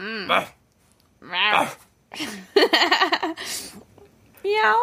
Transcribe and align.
Miau. 4.42 4.76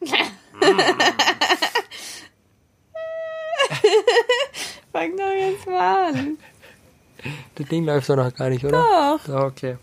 Fang 4.92 5.16
doch 5.16 5.32
jetzt 5.32 5.66
mal 5.66 6.08
an. 6.08 6.36
Das 7.54 7.66
Ding 7.68 7.86
läuft 7.86 8.10
doch 8.10 8.16
noch 8.16 8.34
gar 8.34 8.50
nicht, 8.50 8.62
oder? 8.64 8.78
Doch. 8.78 9.20
Doch, 9.26 9.44
okay. 9.44 9.78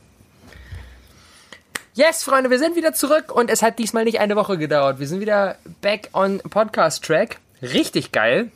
Yes, 1.96 2.24
Freunde, 2.24 2.52
wir 2.52 2.60
sind 2.60 2.76
wieder 2.76 2.94
zurück 2.94 3.34
und 3.34 3.50
es 3.50 3.64
hat 3.64 3.80
diesmal 3.80 4.04
nicht 4.04 4.20
eine 4.20 4.36
Woche 4.36 4.60
gedauert. 4.60 5.00
Wir 5.00 5.08
sind 5.08 5.20
wieder 5.20 5.58
back 5.82 6.10
on 6.14 6.40
Podcast 6.42 7.04
Track. 7.04 7.40
Richtig 7.64 8.12
geil. 8.12 8.52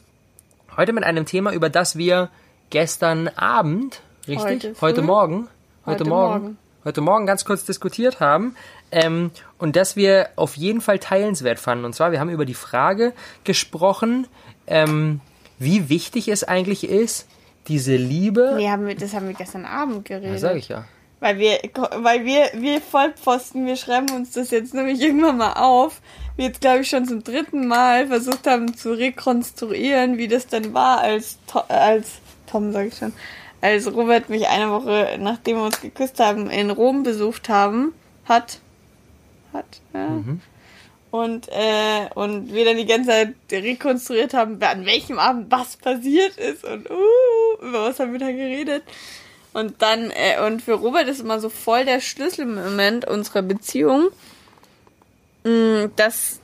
Heute 0.82 0.94
mit 0.94 1.04
einem 1.04 1.28
Thema, 1.28 1.54
über 1.54 1.70
das 1.70 1.96
wir 1.96 2.32
gestern 2.72 3.28
Abend, 3.28 4.02
richtig? 4.28 4.64
Heute 4.64 4.82
Heute? 4.82 5.02
Morgen. 5.04 5.48
Heute, 5.86 6.00
Heute 6.00 6.06
Morgen. 6.06 6.42
Morgen. 6.42 6.58
Heute 6.84 7.02
Morgen 7.02 7.26
ganz 7.28 7.46
kurz 7.46 7.66
diskutiert 7.66 8.20
haben. 8.20 8.56
Ähm, 8.92 9.30
und 9.60 9.76
das 9.76 9.96
wir 9.96 10.30
auf 10.38 10.58
jeden 10.58 10.82
Fall 10.82 10.98
teilenswert 10.98 11.60
fanden. 11.60 11.86
Und 11.86 11.94
zwar, 11.94 12.12
wir 12.12 12.20
haben 12.20 12.32
über 12.32 12.46
die 12.46 12.56
Frage 12.56 13.14
gesprochen, 13.44 14.26
ähm, 14.66 15.22
wie 15.60 15.88
wichtig 15.90 16.30
es 16.30 16.44
eigentlich 16.44 16.90
ist, 16.90 17.28
diese 17.68 17.96
Liebe. 17.96 18.56
Nee, 18.58 18.72
haben 18.72 18.88
wir, 18.88 18.96
das 18.96 19.14
haben 19.14 19.28
wir 19.28 19.36
gestern 19.36 19.66
Abend 19.66 20.06
geredet. 20.06 20.32
Ja, 20.32 20.38
sag 20.40 20.56
ich 20.56 20.70
ja. 20.70 20.86
Weil 21.22 21.38
wir, 21.38 21.60
weil 21.98 22.26
wir, 22.26 22.50
wir 22.56 22.82
Vollpfosten, 22.82 23.68
wir 23.68 23.76
schreiben 23.76 24.10
uns 24.10 24.32
das 24.32 24.50
jetzt 24.50 24.74
nämlich 24.74 25.00
irgendwann 25.00 25.38
mal 25.38 25.54
auf. 25.54 26.02
Wir 26.36 26.46
jetzt, 26.46 26.62
glaube 26.62 26.80
ich, 26.80 26.90
schon 26.90 27.06
zum 27.06 27.24
dritten 27.24 27.68
Mal 27.68 28.08
versucht 28.08 28.48
haben 28.48 28.76
zu 28.76 28.94
rekonstruieren, 28.94 30.18
wie 30.18 30.28
das 30.28 30.48
denn 30.48 30.74
war, 30.74 31.00
als, 31.00 31.38
als 31.68 32.14
Tom, 32.48 32.72
sag 32.72 32.88
ich 32.88 32.98
schon, 32.98 33.14
als 33.62 33.94
Robert 33.94 34.30
mich 34.30 34.48
eine 34.48 34.72
Woche, 34.72 35.18
nachdem 35.20 35.58
wir 35.58 35.66
uns 35.66 35.80
geküsst 35.80 36.20
haben, 36.20 36.50
in 36.50 36.72
Rom 36.72 37.04
besucht 37.04 37.50
haben, 37.50 37.94
hat, 38.26 38.60
hat, 39.54 39.80
ja. 39.94 40.08
Und, 41.12 41.50
äh, 41.50 42.10
und 42.16 42.52
wir 42.52 42.66
dann 42.66 42.78
die 42.78 42.86
ganze 42.86 43.10
Zeit 43.10 43.36
rekonstruiert 43.52 44.34
haben, 44.34 44.60
an 44.64 44.86
welchem 44.88 45.20
Abend 45.20 45.52
was 45.52 45.78
passiert 45.78 46.38
ist 46.38 46.64
und, 46.64 46.90
uh, 46.90 47.66
über 47.68 47.84
was 47.84 48.00
haben 48.00 48.14
wir 48.14 48.20
da 48.20 48.32
geredet. 48.32 48.84
Und 49.54 49.82
dann, 49.82 50.12
äh, 50.12 50.42
und 50.46 50.62
für 50.62 50.74
Robert 50.74 51.08
ist 51.08 51.20
immer 51.20 51.40
so 51.40 51.50
voll 51.50 51.84
der 51.86 52.00
Schlüsselmoment 52.00 53.06
unserer 53.06 53.42
Beziehung, 53.42 54.10
mh, 55.44 55.90
dass, 55.96 56.40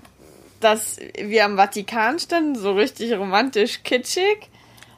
dass 0.59 0.97
wir 1.17 1.45
am 1.45 1.55
Vatikan 1.55 2.19
standen, 2.19 2.55
so 2.55 2.73
richtig 2.73 3.13
romantisch 3.13 3.83
kitschig. 3.83 4.49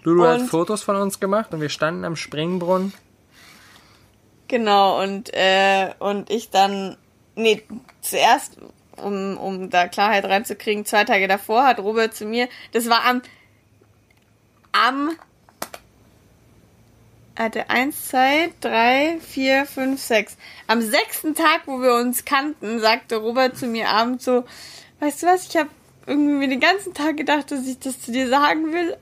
Lulu 0.04 0.26
hat 0.26 0.42
Fotos 0.42 0.82
von 0.82 0.96
uns 0.96 1.20
gemacht 1.20 1.54
und 1.54 1.62
wir 1.62 1.70
standen 1.70 2.04
am 2.06 2.16
Springbrunnen. 2.16 2.94
Genau, 4.48 5.00
und, 5.04 5.32
äh, 5.34 5.94
und 6.00 6.32
ich 6.32 6.50
dann, 6.50 6.98
nee, 7.36 7.62
zuerst, 8.02 8.58
um, 8.98 9.38
um 9.38 9.70
da 9.70 9.88
Klarheit 9.88 10.26
reinzukriegen, 10.26 10.86
zwei 10.86 11.04
Tage 11.04 11.28
davor 11.28 11.66
hat 11.66 11.80
Robert 11.80 12.16
zu 12.16 12.26
mir, 12.26 12.50
das 12.72 12.90
war 12.90 13.06
am, 13.06 13.22
am, 14.72 15.12
hatte 17.40 17.70
eins, 17.70 18.10
zwei, 18.10 18.52
drei, 18.60 19.18
vier, 19.22 19.66
fünf, 19.66 20.02
sechs. 20.02 20.38
Am 20.68 20.82
sechsten 20.82 21.36
Tag, 21.36 21.62
wo 21.66 21.82
wir 21.82 21.96
uns 21.96 22.26
kannten, 22.26 22.80
sagte 22.80 23.16
Robert 23.16 23.58
zu 23.58 23.66
mir 23.66 23.90
abends 23.90 24.26
so, 24.26 24.44
weißt 25.00 25.24
du 25.24 25.28
was, 25.28 25.48
ich 25.48 25.58
habe 25.58 25.70
irgendwie 26.06 26.48
den 26.48 26.60
ganzen 26.60 26.94
Tag 26.94 27.18
gedacht, 27.18 27.52
dass 27.52 27.66
ich 27.66 27.80
das 27.80 28.02
zu 28.02 28.12
dir 28.12 28.28
sagen 28.28 28.74
will 28.74 28.98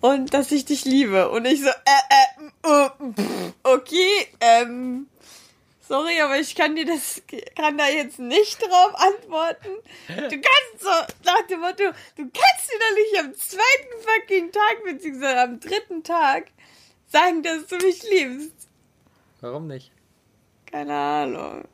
und 0.00 0.32
dass 0.32 0.50
ich 0.52 0.64
dich 0.64 0.84
liebe. 0.84 1.30
Und 1.30 1.46
ich 1.46 1.60
so, 1.60 1.68
äh, 1.68 2.64
äh, 2.64 2.88
pff, 3.12 3.52
okay, 3.62 4.28
ähm, 4.40 5.06
sorry, 5.86 6.20
aber 6.20 6.38
ich 6.38 6.54
kann 6.54 6.76
dir 6.76 6.86
das, 6.86 7.20
kann 7.56 7.76
da 7.76 7.88
jetzt 7.88 8.18
nicht 8.18 8.62
drauf 8.62 8.94
antworten. 8.94 9.68
Du 10.08 10.40
kannst 10.40 10.80
so, 10.80 10.88
nach 11.24 11.46
dem 11.48 11.60
Motto, 11.60 11.84
du 12.16 12.22
kannst 12.22 12.70
dir 12.70 12.78
doch 12.78 12.94
nicht 12.94 13.18
am 13.18 13.34
zweiten 13.34 14.02
fucking 14.02 14.52
Tag, 14.52 14.84
beziehungsweise 14.84 15.40
am 15.40 15.60
dritten 15.60 16.02
Tag, 16.02 16.46
sagen, 17.10 17.42
dass 17.42 17.66
du 17.66 17.76
mich 17.76 18.02
liebst. 18.10 18.68
Warum 19.40 19.66
nicht? 19.66 19.92
Keine 20.66 20.94
Ahnung. 20.94 21.64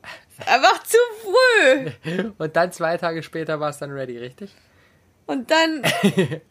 Einfach 0.45 0.83
zu 0.83 0.97
früh. 1.21 2.31
Und 2.37 2.55
dann 2.55 2.71
zwei 2.71 2.97
Tage 2.97 3.23
später 3.23 3.59
war 3.59 3.69
es 3.69 3.77
dann 3.77 3.91
ready, 3.91 4.17
richtig? 4.17 4.53
Und 5.25 5.49
dann. 5.51 5.83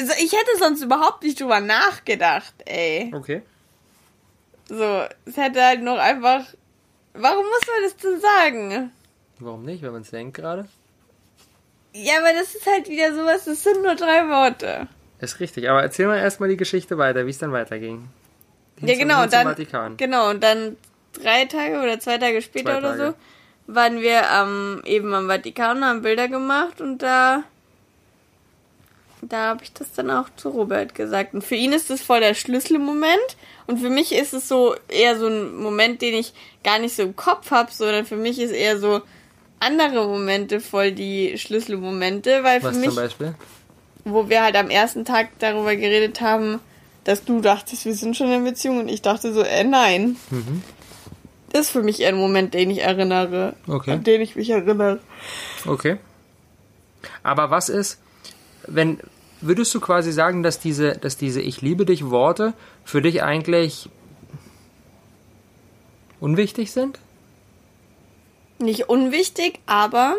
Also 0.00 0.12
ich 0.12 0.32
hätte 0.32 0.56
sonst 0.60 0.80
überhaupt 0.80 1.24
nicht 1.24 1.40
drüber 1.40 1.58
nachgedacht, 1.58 2.54
ey. 2.66 3.12
Okay. 3.12 3.42
So, 4.68 5.06
es 5.24 5.36
hätte 5.36 5.60
halt 5.60 5.82
noch 5.82 5.98
einfach. 5.98 6.44
Warum 7.14 7.44
muss 7.44 7.66
man 7.66 7.82
das 7.82 7.96
denn 7.96 8.20
sagen? 8.20 8.92
Warum 9.40 9.64
nicht, 9.64 9.82
wenn 9.82 9.90
man 9.90 10.02
es 10.02 10.10
denkt 10.10 10.36
gerade? 10.36 10.68
Ja, 11.92 12.18
aber 12.18 12.32
das 12.32 12.54
ist 12.54 12.64
halt 12.64 12.88
wieder 12.88 13.12
sowas, 13.12 13.44
das 13.46 13.64
sind 13.64 13.82
nur 13.82 13.96
drei 13.96 14.28
Worte. 14.28 14.86
Ist 15.20 15.40
richtig, 15.40 15.68
aber 15.68 15.82
erzähl 15.82 16.06
mal 16.06 16.18
erstmal 16.18 16.48
die 16.48 16.56
Geschichte 16.56 16.96
weiter, 16.98 17.26
wie 17.26 17.30
es 17.30 17.38
dann 17.38 17.52
weiterging. 17.52 18.08
Hin 18.78 18.88
Ja, 18.88 18.94
zum- 18.94 19.02
genau, 19.02 19.22
und 19.24 19.32
dann. 19.32 19.46
Vatikan. 19.48 19.96
Genau, 19.96 20.30
und 20.30 20.42
dann 20.42 20.76
drei 21.20 21.44
Tage 21.46 21.80
oder 21.82 21.98
zwei 21.98 22.18
Tage 22.18 22.40
später 22.42 22.72
Zwei 22.72 22.78
oder 22.78 22.96
Tage. 22.96 23.14
so 23.66 23.74
waren 23.74 24.00
wir 24.00 24.30
am, 24.30 24.80
eben 24.84 25.12
am 25.14 25.26
Vatikan 25.28 25.78
und 25.78 25.84
haben 25.84 26.02
Bilder 26.02 26.28
gemacht 26.28 26.80
und 26.80 26.98
da. 27.02 27.42
Da 29.20 29.48
habe 29.48 29.64
ich 29.64 29.72
das 29.72 29.92
dann 29.94 30.12
auch 30.12 30.28
zu 30.36 30.48
Robert 30.50 30.94
gesagt. 30.94 31.34
Und 31.34 31.42
für 31.42 31.56
ihn 31.56 31.72
ist 31.72 31.90
das 31.90 32.00
voll 32.00 32.20
der 32.20 32.34
Schlüsselmoment. 32.34 33.36
Und 33.66 33.78
für 33.80 33.90
mich 33.90 34.12
ist 34.14 34.32
es 34.32 34.46
so 34.46 34.76
eher 34.86 35.18
so 35.18 35.26
ein 35.26 35.56
Moment, 35.56 36.00
den 36.02 36.14
ich 36.14 36.32
gar 36.62 36.78
nicht 36.78 36.94
so 36.94 37.02
im 37.02 37.16
Kopf 37.16 37.50
habe, 37.50 37.72
sondern 37.72 38.06
für 38.06 38.14
mich 38.16 38.38
ist 38.38 38.52
eher 38.52 38.78
so 38.78 39.02
andere 39.58 40.06
Momente 40.06 40.60
voll 40.60 40.92
die 40.92 41.36
Schlüsselmomente, 41.36 42.44
weil 42.44 42.60
für 42.60 42.68
Was 42.68 42.76
mich 42.76 42.86
zum 42.90 42.94
Beispiel? 42.96 43.34
Wo 44.10 44.28
wir 44.28 44.42
halt 44.42 44.56
am 44.56 44.70
ersten 44.70 45.04
Tag 45.04 45.28
darüber 45.38 45.76
geredet 45.76 46.20
haben, 46.20 46.60
dass 47.04 47.24
du 47.24 47.40
dachtest, 47.40 47.84
wir 47.84 47.94
sind 47.94 48.16
schon 48.16 48.30
in 48.30 48.44
Beziehung 48.44 48.80
und 48.80 48.88
ich 48.88 49.02
dachte 49.02 49.32
so, 49.32 49.42
äh, 49.42 49.64
nein. 49.64 50.16
Das 51.50 51.62
ist 51.62 51.70
für 51.70 51.82
mich 51.82 52.00
eher 52.00 52.10
ein 52.10 52.16
Moment, 52.16 52.52
den 52.54 52.70
ich 52.70 52.82
erinnere. 52.82 53.54
Okay. 53.66 53.92
An 53.92 54.04
den 54.04 54.20
ich 54.20 54.36
mich 54.36 54.50
erinnere. 54.50 55.00
Okay. 55.66 55.96
Aber 57.22 57.50
was 57.50 57.68
ist, 57.68 57.98
wenn, 58.66 59.00
würdest 59.40 59.74
du 59.74 59.80
quasi 59.80 60.12
sagen, 60.12 60.42
dass 60.42 60.60
diese, 60.60 60.92
dass 60.92 61.16
diese 61.16 61.40
Ich 61.40 61.62
liebe 61.62 61.86
dich 61.86 62.10
Worte 62.10 62.52
für 62.84 63.00
dich 63.00 63.22
eigentlich 63.22 63.88
unwichtig 66.20 66.72
sind? 66.72 66.98
Nicht 68.58 68.88
unwichtig, 68.88 69.60
aber 69.66 70.16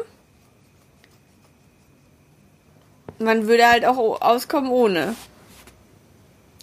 man 3.20 3.48
würde 3.48 3.68
halt 3.68 3.86
auch 3.86 4.22
auskommen 4.22 4.72
ohne. 4.72 5.16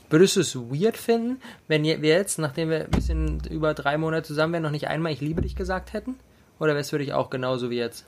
Würdest 0.09 0.37
du 0.37 0.41
es 0.41 0.56
weird 0.56 0.97
finden, 0.97 1.41
wenn 1.67 1.83
wir 1.83 1.97
jetzt, 1.97 2.39
nachdem 2.39 2.71
wir 2.71 2.84
ein 2.84 2.91
bisschen 2.91 3.43
über 3.50 3.75
drei 3.75 3.99
Monate 3.99 4.28
zusammen 4.28 4.53
wären, 4.53 4.62
noch 4.62 4.71
nicht 4.71 4.87
einmal 4.87 5.12
Ich 5.12 5.21
liebe 5.21 5.43
dich 5.43 5.56
gesagt 5.56 5.93
hätten? 5.93 6.16
Oder 6.61 6.72
wäre 6.72 6.81
es 6.81 6.91
für 6.91 6.99
dich 6.99 7.12
auch 7.12 7.28
genauso 7.28 7.71
wie 7.71 7.77
jetzt? 7.77 8.05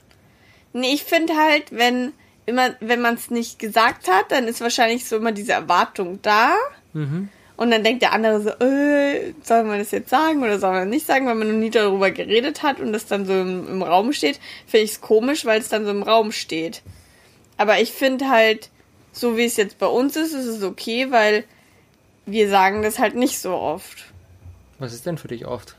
Nee, 0.73 0.95
ich 0.95 1.05
finde 1.05 1.35
halt, 1.35 1.73
wenn 1.73 2.13
immer, 2.47 2.71
wenn 2.81 3.01
man 3.01 3.15
es 3.15 3.31
nicht 3.31 3.59
gesagt 3.59 4.09
hat, 4.09 4.31
dann 4.31 4.47
ist 4.47 4.61
wahrscheinlich 4.61 5.07
so 5.07 5.17
immer 5.17 5.33
diese 5.33 5.53
Erwartung 5.53 6.21
da. 6.23 6.55
Und 7.57 7.73
dann 7.73 7.83
denkt 7.83 8.03
der 8.03 8.13
andere 8.13 8.41
so, 8.41 8.51
äh, 8.65 9.35
soll 9.43 9.65
man 9.65 9.81
das 9.81 9.91
jetzt 9.91 10.11
sagen 10.11 10.43
oder 10.45 10.61
soll 10.61 10.71
man 10.71 10.89
nicht 10.89 11.05
sagen, 11.05 11.27
weil 11.27 11.35
man 11.35 11.49
noch 11.49 11.59
nie 11.59 11.71
darüber 11.71 12.13
geredet 12.13 12.63
hat 12.63 12.79
und 12.79 12.93
das 12.93 13.07
dann 13.07 13.27
so 13.27 13.33
im, 13.33 13.67
im 13.67 13.83
Raum 13.83 14.13
steht, 14.13 14.39
finde 14.67 14.85
ich 14.85 14.93
es 14.93 15.01
komisch, 15.01 15.45
weil 15.45 15.61
es 15.61 15.69
dann 15.69 15.85
so 15.85 15.91
im 15.91 16.05
Raum 16.05 16.31
steht. 16.31 16.83
Aber 17.59 17.81
ich 17.81 17.93
finde 17.93 18.31
halt, 18.31 18.71
so 19.13 19.37
wie 19.37 19.45
es 19.45 19.57
jetzt 19.57 19.79
bei 19.79 19.87
uns 19.87 20.17
ist, 20.17 20.33
ist 20.33 20.47
es 20.47 20.63
okay, 20.63 21.11
weil 21.11 21.45
wir 22.25 22.49
sagen 22.49 22.83
das 22.83 22.99
halt 22.99 23.15
nicht 23.15 23.39
so 23.39 23.53
oft. 23.53 24.07
Was 24.79 24.95
ist 24.95 25.05
denn 25.05 25.19
für 25.19 25.29
dich 25.29 25.47
oft? 25.47 25.77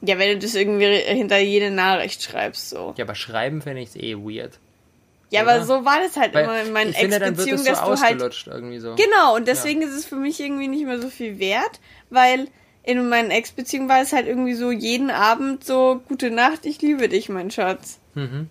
Ja, 0.00 0.18
wenn 0.18 0.30
du 0.30 0.38
das 0.38 0.54
irgendwie 0.54 0.86
hinter 0.86 1.38
jede 1.38 1.70
Nachricht 1.70 2.22
schreibst, 2.22 2.70
so. 2.70 2.94
Ja, 2.96 3.04
aber 3.04 3.14
schreiben 3.14 3.62
finde 3.62 3.82
ich 3.82 3.90
es 3.90 3.96
eh 3.96 4.16
weird. 4.16 4.58
Ja, 5.30 5.42
Oder? 5.42 5.54
aber 5.54 5.64
so 5.64 5.84
war 5.84 6.00
das 6.00 6.16
halt 6.16 6.34
Weil 6.34 6.44
immer 6.44 6.62
in 6.62 6.72
meinen 6.72 6.94
Ex-Beziehungen, 6.94 7.60
es 7.60 7.64
so 7.64 7.70
dass 7.70 8.00
du 8.00 8.00
halt 8.00 8.46
irgendwie 8.46 8.78
so. 8.78 8.94
Genau, 8.94 9.34
und 9.36 9.48
deswegen 9.48 9.82
ist 9.82 9.92
es 9.92 10.04
für 10.04 10.16
mich 10.16 10.40
irgendwie 10.40 10.68
nicht 10.68 10.84
mehr 10.84 11.00
so 11.00 11.08
viel 11.08 11.38
wert, 11.38 11.80
weil 12.10 12.48
in 12.82 13.08
meinen 13.08 13.30
Ex-Beziehungen 13.30 13.88
war 13.88 14.02
es 14.02 14.12
halt 14.12 14.26
irgendwie 14.26 14.54
so 14.54 14.70
jeden 14.70 15.10
Abend 15.10 15.64
so, 15.64 16.02
gute 16.06 16.30
Nacht, 16.30 16.66
ich 16.66 16.82
liebe 16.82 17.08
dich, 17.08 17.28
mein 17.28 17.50
Schatz. 17.50 17.98
Mhm. 18.14 18.48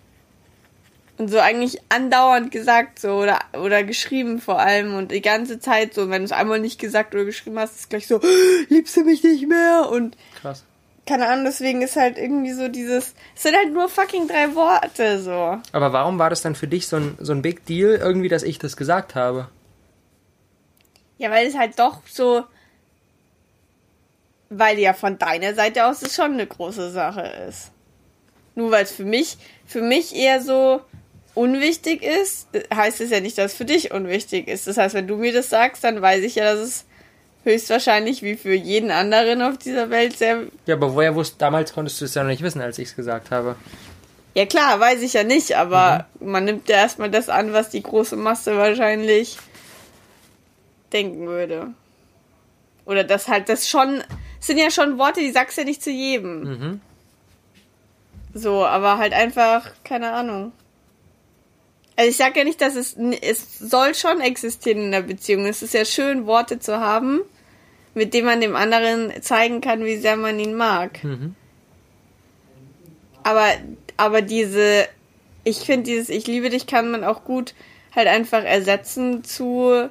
Und 1.16 1.28
so 1.28 1.38
eigentlich 1.38 1.80
andauernd 1.90 2.50
gesagt 2.50 2.98
so 2.98 3.12
oder, 3.12 3.38
oder 3.52 3.84
geschrieben 3.84 4.40
vor 4.40 4.58
allem 4.58 4.94
und 4.96 5.12
die 5.12 5.22
ganze 5.22 5.60
Zeit 5.60 5.94
so. 5.94 6.02
Und 6.02 6.10
wenn 6.10 6.22
du 6.22 6.26
es 6.26 6.32
einmal 6.32 6.58
nicht 6.58 6.80
gesagt 6.80 7.14
oder 7.14 7.24
geschrieben 7.24 7.58
hast, 7.58 7.76
ist 7.76 7.90
gleich 7.90 8.08
so, 8.08 8.20
liebst 8.68 8.96
du 8.96 9.04
mich 9.04 9.22
nicht 9.22 9.46
mehr? 9.46 9.88
Und 9.92 10.16
Krass. 10.40 10.64
keine 11.06 11.28
Ahnung, 11.28 11.44
deswegen 11.44 11.82
ist 11.82 11.94
halt 11.94 12.18
irgendwie 12.18 12.52
so 12.52 12.66
dieses, 12.66 13.14
es 13.36 13.42
sind 13.44 13.54
halt 13.54 13.72
nur 13.72 13.88
fucking 13.88 14.26
drei 14.26 14.56
Worte, 14.56 15.20
so. 15.20 15.58
Aber 15.70 15.92
warum 15.92 16.18
war 16.18 16.30
das 16.30 16.42
dann 16.42 16.56
für 16.56 16.66
dich 16.66 16.88
so 16.88 16.96
ein, 16.96 17.16
so 17.20 17.32
ein 17.32 17.42
Big 17.42 17.64
Deal, 17.64 17.94
irgendwie, 17.94 18.28
dass 18.28 18.42
ich 18.42 18.58
das 18.58 18.76
gesagt 18.76 19.14
habe? 19.14 19.48
Ja, 21.18 21.30
weil 21.30 21.46
es 21.46 21.56
halt 21.56 21.78
doch 21.78 22.00
so, 22.08 22.42
weil 24.50 24.80
ja 24.80 24.94
von 24.94 25.16
deiner 25.16 25.54
Seite 25.54 25.86
aus 25.86 26.02
es 26.02 26.16
schon 26.16 26.32
eine 26.32 26.46
große 26.46 26.90
Sache 26.90 27.22
ist. 27.48 27.70
Nur 28.56 28.72
weil 28.72 28.82
es 28.82 28.92
für 28.92 29.04
mich, 29.04 29.36
für 29.64 29.80
mich 29.80 30.14
eher 30.14 30.40
so 30.42 30.80
unwichtig 31.34 32.02
ist, 32.02 32.48
heißt 32.72 33.00
es 33.00 33.10
ja 33.10 33.20
nicht, 33.20 33.38
dass 33.38 33.52
es 33.52 33.58
für 33.58 33.64
dich 33.64 33.92
unwichtig 33.92 34.48
ist. 34.48 34.66
Das 34.66 34.76
heißt, 34.76 34.94
wenn 34.94 35.06
du 35.06 35.16
mir 35.16 35.32
das 35.32 35.50
sagst, 35.50 35.84
dann 35.84 36.00
weiß 36.00 36.22
ich 36.22 36.36
ja, 36.36 36.44
dass 36.44 36.60
es 36.60 36.84
höchstwahrscheinlich 37.44 38.22
wie 38.22 38.36
für 38.36 38.54
jeden 38.54 38.90
anderen 38.90 39.42
auf 39.42 39.58
dieser 39.58 39.90
Welt 39.90 40.16
sehr. 40.16 40.44
Ja, 40.66 40.76
aber 40.76 40.94
woher 40.94 41.14
wusst, 41.14 41.36
damals 41.38 41.72
konntest 41.72 42.00
du 42.00 42.06
es 42.06 42.14
ja 42.14 42.22
noch 42.22 42.30
nicht 42.30 42.42
wissen, 42.42 42.60
als 42.60 42.78
ich 42.78 42.88
es 42.88 42.96
gesagt 42.96 43.30
habe. 43.30 43.56
Ja 44.34 44.46
klar, 44.46 44.80
weiß 44.80 45.02
ich 45.02 45.12
ja 45.12 45.22
nicht, 45.22 45.56
aber 45.56 46.06
mhm. 46.18 46.30
man 46.30 46.44
nimmt 46.44 46.68
ja 46.68 46.76
erstmal 46.76 47.10
das 47.10 47.28
an, 47.28 47.52
was 47.52 47.70
die 47.70 47.82
große 47.82 48.16
Masse 48.16 48.56
wahrscheinlich 48.56 49.38
denken 50.92 51.26
würde. 51.26 51.68
Oder 52.86 53.04
das 53.04 53.28
halt, 53.28 53.48
das 53.48 53.68
schon, 53.68 54.02
sind 54.40 54.58
ja 54.58 54.70
schon 54.70 54.98
Worte, 54.98 55.20
die 55.20 55.30
sagst 55.30 55.56
du 55.56 55.62
ja 55.62 55.66
nicht 55.66 55.82
zu 55.82 55.90
jedem. 55.90 56.40
Mhm. 56.40 56.80
So, 58.34 58.64
aber 58.66 58.98
halt 58.98 59.12
einfach, 59.12 59.70
keine 59.84 60.12
Ahnung. 60.12 60.52
Also 61.96 62.10
ich 62.10 62.16
sag 62.16 62.36
ja 62.36 62.44
nicht, 62.44 62.60
dass 62.60 62.74
es, 62.74 62.96
es 63.22 63.58
soll 63.58 63.94
schon 63.94 64.20
existieren 64.20 64.78
in 64.86 64.90
der 64.90 65.02
Beziehung. 65.02 65.46
Es 65.46 65.62
ist 65.62 65.74
ja 65.74 65.84
schön, 65.84 66.26
Worte 66.26 66.58
zu 66.58 66.80
haben, 66.80 67.20
mit 67.94 68.14
denen 68.14 68.26
man 68.26 68.40
dem 68.40 68.56
anderen 68.56 69.12
zeigen 69.22 69.60
kann, 69.60 69.84
wie 69.84 69.96
sehr 69.96 70.16
man 70.16 70.38
ihn 70.40 70.54
mag. 70.54 71.04
Mhm. 71.04 71.36
Aber, 73.22 73.46
aber 73.96 74.22
diese, 74.22 74.88
ich 75.44 75.58
finde 75.58 75.84
dieses 75.84 76.08
Ich 76.08 76.26
liebe 76.26 76.50
dich 76.50 76.66
kann 76.66 76.90
man 76.90 77.04
auch 77.04 77.24
gut 77.24 77.54
halt 77.94 78.08
einfach 78.08 78.42
ersetzen 78.42 79.22
zu 79.22 79.88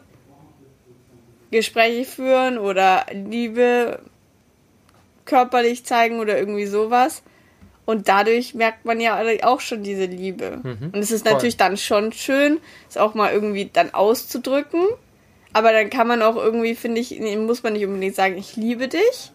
Gespräche 1.51 2.03
führen 2.03 2.57
oder 2.57 3.05
Liebe 3.13 4.00
körperlich 5.25 5.85
zeigen 5.85 6.19
oder 6.19 6.38
irgendwie 6.38 6.65
sowas. 6.65 7.23
Und 7.85 8.07
dadurch 8.07 8.53
merkt 8.53 8.85
man 8.85 9.01
ja 9.01 9.21
auch 9.44 9.59
schon 9.59 9.83
diese 9.83 10.06
Liebe. 10.06 10.62
Mhm, 10.63 10.91
und 10.94 10.97
es 10.97 11.12
ist 11.12 11.24
voll. 11.24 11.33
natürlich 11.33 11.57
dann 11.57 11.77
schon 11.77 12.13
schön, 12.13 12.59
es 12.89 12.97
auch 12.97 13.13
mal 13.13 13.33
irgendwie 13.33 13.69
dann 13.71 13.94
auszudrücken. 13.94 14.85
Aber 15.51 15.71
dann 15.71 15.89
kann 15.89 16.07
man 16.07 16.21
auch 16.21 16.35
irgendwie, 16.35 16.75
finde 16.75 17.01
ich, 17.01 17.19
muss 17.38 17.62
man 17.62 17.74
nicht 17.74 17.85
unbedingt 17.85 18.15
sagen, 18.15 18.38
ich 18.38 18.56
liebe 18.56 18.88
dich, 18.88 19.31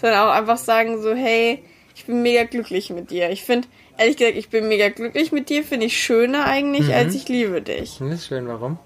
sondern 0.00 0.28
auch 0.28 0.32
einfach 0.32 0.58
sagen 0.58 1.00
so, 1.00 1.14
hey, 1.14 1.62
ich 1.94 2.04
bin 2.04 2.22
mega 2.22 2.44
glücklich 2.44 2.90
mit 2.90 3.10
dir. 3.10 3.30
Ich 3.30 3.42
finde, 3.42 3.68
ehrlich 3.96 4.16
gesagt, 4.16 4.36
ich 4.36 4.50
bin 4.50 4.68
mega 4.68 4.88
glücklich 4.88 5.32
mit 5.32 5.48
dir, 5.48 5.64
finde 5.64 5.86
ich 5.86 6.00
schöner 6.00 6.44
eigentlich, 6.44 6.88
mhm. 6.88 6.94
als 6.94 7.14
ich 7.14 7.28
liebe 7.28 7.62
dich. 7.62 7.98
Das 7.98 8.08
ist 8.08 8.26
schön, 8.26 8.48
warum? 8.48 8.78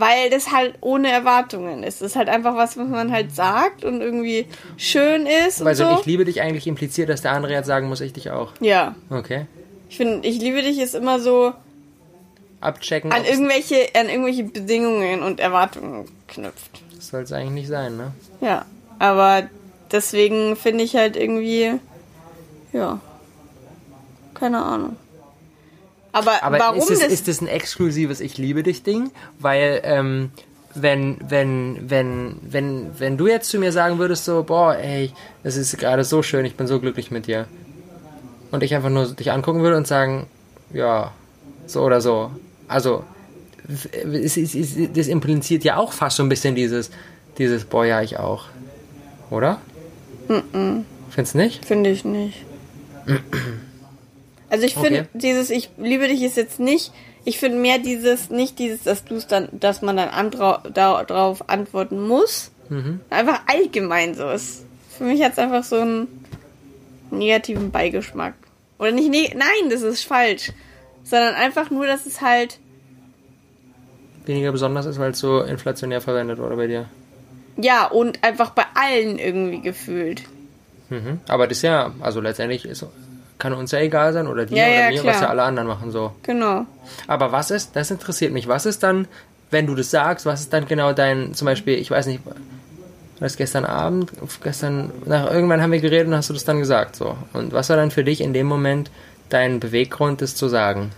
Weil 0.00 0.30
das 0.30 0.50
halt 0.50 0.76
ohne 0.80 1.10
Erwartungen 1.10 1.82
ist. 1.82 2.00
Das 2.00 2.12
ist 2.12 2.16
halt 2.16 2.28
einfach 2.28 2.56
was, 2.56 2.76
was 2.76 2.88
man 2.88 3.12
halt 3.12 3.34
sagt 3.34 3.84
und 3.84 4.00
irgendwie 4.00 4.46
schön 4.76 5.26
ist. 5.26 5.62
Weil 5.64 5.74
so 5.74 5.84
ein 5.84 5.98
Ich 6.00 6.06
liebe 6.06 6.24
dich 6.24 6.40
eigentlich 6.40 6.66
impliziert, 6.66 7.10
dass 7.10 7.22
der 7.22 7.32
andere 7.32 7.52
jetzt 7.52 7.66
sagen 7.66 7.88
muss, 7.88 8.00
ich 8.00 8.12
dich 8.12 8.30
auch. 8.30 8.52
Ja. 8.60 8.94
Okay. 9.10 9.46
Ich 9.90 9.98
finde, 9.98 10.26
ich 10.26 10.40
liebe 10.40 10.62
dich 10.62 10.78
ist 10.78 10.94
immer 10.94 11.20
so 11.20 11.52
abchecken. 12.60 13.12
An 13.12 13.24
irgendwelche, 13.24 13.76
an 13.94 14.08
irgendwelche 14.08 14.44
Bedingungen 14.44 15.22
und 15.22 15.38
Erwartungen 15.38 16.06
knüpft. 16.28 16.82
Das 16.96 17.08
soll 17.08 17.22
es 17.22 17.32
eigentlich 17.32 17.50
nicht 17.50 17.68
sein, 17.68 17.96
ne? 17.96 18.12
Ja. 18.40 18.64
Aber 18.98 19.48
deswegen 19.92 20.56
finde 20.56 20.84
ich 20.84 20.96
halt 20.96 21.16
irgendwie, 21.16 21.78
ja. 22.72 23.00
Keine 24.34 24.62
Ahnung. 24.62 24.96
Aber, 26.12 26.42
Aber 26.42 26.58
warum 26.58 26.78
ist, 26.78 26.90
es, 26.90 27.00
das 27.00 27.12
ist 27.12 27.28
das 27.28 27.40
ein 27.40 27.46
exklusives 27.46 28.20
Ich 28.20 28.38
liebe 28.38 28.62
dich 28.62 28.82
Ding? 28.82 29.10
Weil, 29.38 29.80
ähm, 29.84 30.30
wenn, 30.74 31.16
wenn, 31.28 31.90
wenn, 31.90 32.36
wenn, 32.42 32.98
wenn 32.98 33.16
du 33.16 33.26
jetzt 33.26 33.50
zu 33.50 33.58
mir 33.58 33.72
sagen 33.72 33.98
würdest, 33.98 34.24
so, 34.24 34.42
boah, 34.44 34.76
ey, 34.76 35.12
es 35.42 35.56
ist 35.56 35.76
gerade 35.78 36.04
so 36.04 36.22
schön, 36.22 36.44
ich 36.44 36.56
bin 36.56 36.66
so 36.66 36.80
glücklich 36.80 37.10
mit 37.10 37.26
dir. 37.26 37.46
Und 38.50 38.62
ich 38.62 38.74
einfach 38.74 38.90
nur 38.90 39.06
dich 39.06 39.30
angucken 39.32 39.62
würde 39.62 39.76
und 39.76 39.86
sagen, 39.86 40.26
ja, 40.72 41.12
so 41.66 41.82
oder 41.82 42.00
so. 42.00 42.30
Also, 42.68 43.04
es, 43.68 44.36
es, 44.36 44.54
es, 44.54 44.92
das 44.92 45.06
impliziert 45.06 45.64
ja 45.64 45.76
auch 45.76 45.92
fast 45.92 46.16
so 46.16 46.22
ein 46.22 46.28
bisschen 46.28 46.54
dieses, 46.54 46.90
dieses, 47.38 47.64
boah, 47.64 47.84
ja, 47.84 48.02
ich 48.02 48.18
auch. 48.18 48.46
Oder? 49.30 49.60
Mm, 50.28 50.32
-mm. 50.32 50.84
Findest 51.10 51.34
du 51.34 51.38
nicht? 51.38 51.64
Finde 51.64 51.90
ich 51.90 52.04
nicht. 52.04 52.44
Also 54.50 54.66
ich 54.66 54.74
finde, 54.74 55.00
okay. 55.00 55.08
dieses 55.14 55.50
Ich 55.50 55.70
liebe 55.78 56.08
dich 56.08 56.22
ist 56.22 56.36
jetzt 56.36 56.60
nicht, 56.60 56.92
ich 57.24 57.38
finde 57.38 57.58
mehr 57.58 57.78
dieses, 57.78 58.30
nicht 58.30 58.58
dieses, 58.58 58.82
dass 58.82 59.04
du 59.04 59.14
es 59.14 59.26
dann, 59.26 59.48
dass 59.52 59.80
man 59.80 59.96
dann 59.96 60.30
darauf 60.74 61.48
antworten 61.48 62.06
muss. 62.06 62.50
Mhm. 62.68 63.00
Einfach 63.10 63.42
allgemein 63.46 64.14
so 64.14 64.28
ist. 64.28 64.64
Für 64.96 65.04
mich 65.04 65.22
hat 65.22 65.32
es 65.32 65.38
einfach 65.38 65.64
so 65.64 65.76
einen 65.76 66.08
negativen 67.10 67.70
Beigeschmack. 67.70 68.34
Oder 68.78 68.92
nicht, 68.92 69.10
ne 69.10 69.30
nein, 69.34 69.70
das 69.70 69.82
ist 69.82 70.04
falsch. 70.04 70.52
Sondern 71.04 71.34
einfach 71.34 71.70
nur, 71.70 71.86
dass 71.86 72.06
es 72.06 72.20
halt 72.20 72.58
weniger 74.26 74.52
besonders 74.52 74.86
ist, 74.86 74.98
weil 74.98 75.12
es 75.12 75.18
so 75.18 75.42
inflationär 75.42 76.00
verwendet 76.00 76.38
wurde 76.38 76.56
bei 76.56 76.66
dir. 76.66 76.88
Ja, 77.56 77.86
und 77.86 78.22
einfach 78.22 78.50
bei 78.50 78.64
allen 78.74 79.18
irgendwie 79.18 79.60
gefühlt. 79.60 80.22
Mhm. 80.88 81.20
Aber 81.28 81.46
das 81.46 81.58
ist 81.58 81.62
ja, 81.62 81.92
also 82.00 82.20
letztendlich 82.20 82.64
ist 82.64 82.84
kann 83.40 83.52
uns 83.52 83.72
ja 83.72 83.80
egal 83.80 84.12
sein 84.12 84.28
oder 84.28 84.46
dir 84.46 84.56
ja, 84.56 84.64
oder 84.64 84.74
ja, 84.74 84.88
mir, 84.90 85.00
klar. 85.00 85.14
was 85.14 85.20
ja 85.22 85.28
alle 85.28 85.42
anderen 85.42 85.66
machen 85.66 85.90
so. 85.90 86.12
Genau. 86.22 86.66
Aber 87.08 87.32
was 87.32 87.50
ist, 87.50 87.74
das 87.74 87.90
interessiert 87.90 88.32
mich, 88.32 88.46
was 88.46 88.66
ist 88.66 88.84
dann, 88.84 89.08
wenn 89.50 89.66
du 89.66 89.74
das 89.74 89.90
sagst, 89.90 90.26
was 90.26 90.42
ist 90.42 90.52
dann 90.52 90.66
genau 90.66 90.92
dein, 90.92 91.34
zum 91.34 91.46
Beispiel, 91.46 91.74
ich 91.74 91.90
weiß 91.90 92.06
nicht, 92.06 92.20
das 93.18 93.36
gestern 93.36 93.64
Abend, 93.64 94.12
gestern, 94.42 94.92
nach 95.04 95.30
irgendwann 95.30 95.60
haben 95.60 95.72
wir 95.72 95.80
geredet 95.80 96.06
und 96.06 96.14
hast 96.14 96.30
du 96.30 96.34
das 96.34 96.44
dann 96.44 96.58
gesagt 96.58 96.96
so. 96.96 97.16
Und 97.32 97.52
was 97.52 97.68
war 97.68 97.76
dann 97.76 97.90
für 97.90 98.04
dich 98.04 98.20
in 98.20 98.32
dem 98.32 98.46
Moment 98.46 98.90
dein 99.28 99.60
Beweggrund, 99.60 100.22
das 100.22 100.34
zu 100.36 100.48
sagen? 100.48 100.90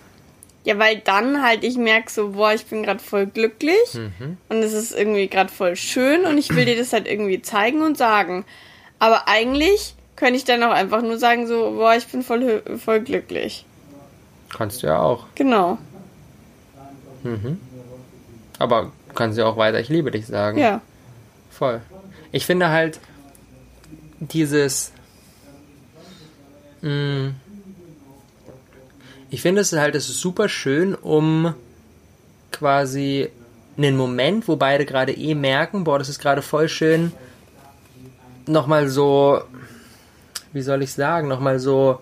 Ja, 0.65 0.79
weil 0.79 0.99
dann 0.99 1.43
halt 1.43 1.65
ich 1.65 1.77
merke 1.77 2.11
so, 2.11 2.31
boah, 2.31 2.53
ich 2.53 2.67
bin 2.67 2.85
gerade 2.85 3.01
voll 3.01 3.27
glücklich 3.27 3.95
mhm. 3.95 4.37
und 4.49 4.59
es 4.59 4.73
ist 4.73 4.93
irgendwie 4.93 5.27
gerade 5.27 5.53
voll 5.53 5.75
schön 5.75 6.25
und 6.25 6.39
ich 6.39 6.55
will 6.55 6.65
dir 6.65 6.77
das 6.77 6.93
halt 6.93 7.09
irgendwie 7.09 7.43
zeigen 7.43 7.83
und 7.83 7.99
sagen. 7.99 8.45
Aber 9.01 9.27
eigentlich 9.27 9.97
könnte 10.23 10.37
ich 10.37 10.45
dann 10.45 10.63
auch 10.63 10.71
einfach 10.71 11.03
nur 11.03 11.19
sagen, 11.19 11.49
so, 11.49 11.73
boah, 11.73 11.97
ich 11.97 12.07
bin 12.07 12.23
voll, 12.23 12.63
voll 12.79 13.01
glücklich. 13.01 13.67
Kannst 14.57 14.81
du 14.81 14.87
ja 14.87 15.01
auch. 15.01 15.27
Genau. 15.35 15.79
Mhm. 17.25 17.59
Aber 18.57 18.93
kannst 19.17 19.37
du 19.37 19.43
ja 19.43 19.49
auch 19.49 19.57
weiter, 19.57 19.81
ich 19.81 19.89
liebe 19.89 20.13
dich 20.13 20.29
sagen. 20.29 20.59
Ja. 20.59 20.81
Voll. 21.51 21.81
Ich 22.31 22.47
finde 22.47 22.69
halt 22.69 23.01
dieses. 24.21 24.93
Mh, 26.83 26.91
mm, 26.91 27.35
ich 29.29 29.43
finde 29.43 29.61
es 29.63 29.73
halt, 29.73 29.97
es 29.97 30.09
ist 30.09 30.21
super 30.21 30.49
schön, 30.49 30.95
um 30.95 31.53
quasi 32.53 33.29
einen 33.77 33.97
Moment, 33.97 34.47
wo 34.47 34.55
beide 34.55 34.87
gerade 34.87 35.13
eh 35.13 35.35
merken, 35.35 35.83
boah, 35.83 35.99
das 35.99 36.09
ist 36.09 36.21
gerade 36.21 36.43
voll 36.43 36.69
schön, 36.69 37.11
nochmal 38.47 38.89
so 38.89 39.43
wie 40.53 40.63
soll 40.63 40.83
ich 40.83 40.93
sagen, 40.93 41.29
nochmal 41.29 41.59
so. 41.59 42.01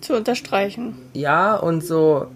Zu 0.00 0.16
unterstreichen. 0.16 0.96
Ja, 1.12 1.56
und 1.56 1.84
so. 1.84 2.26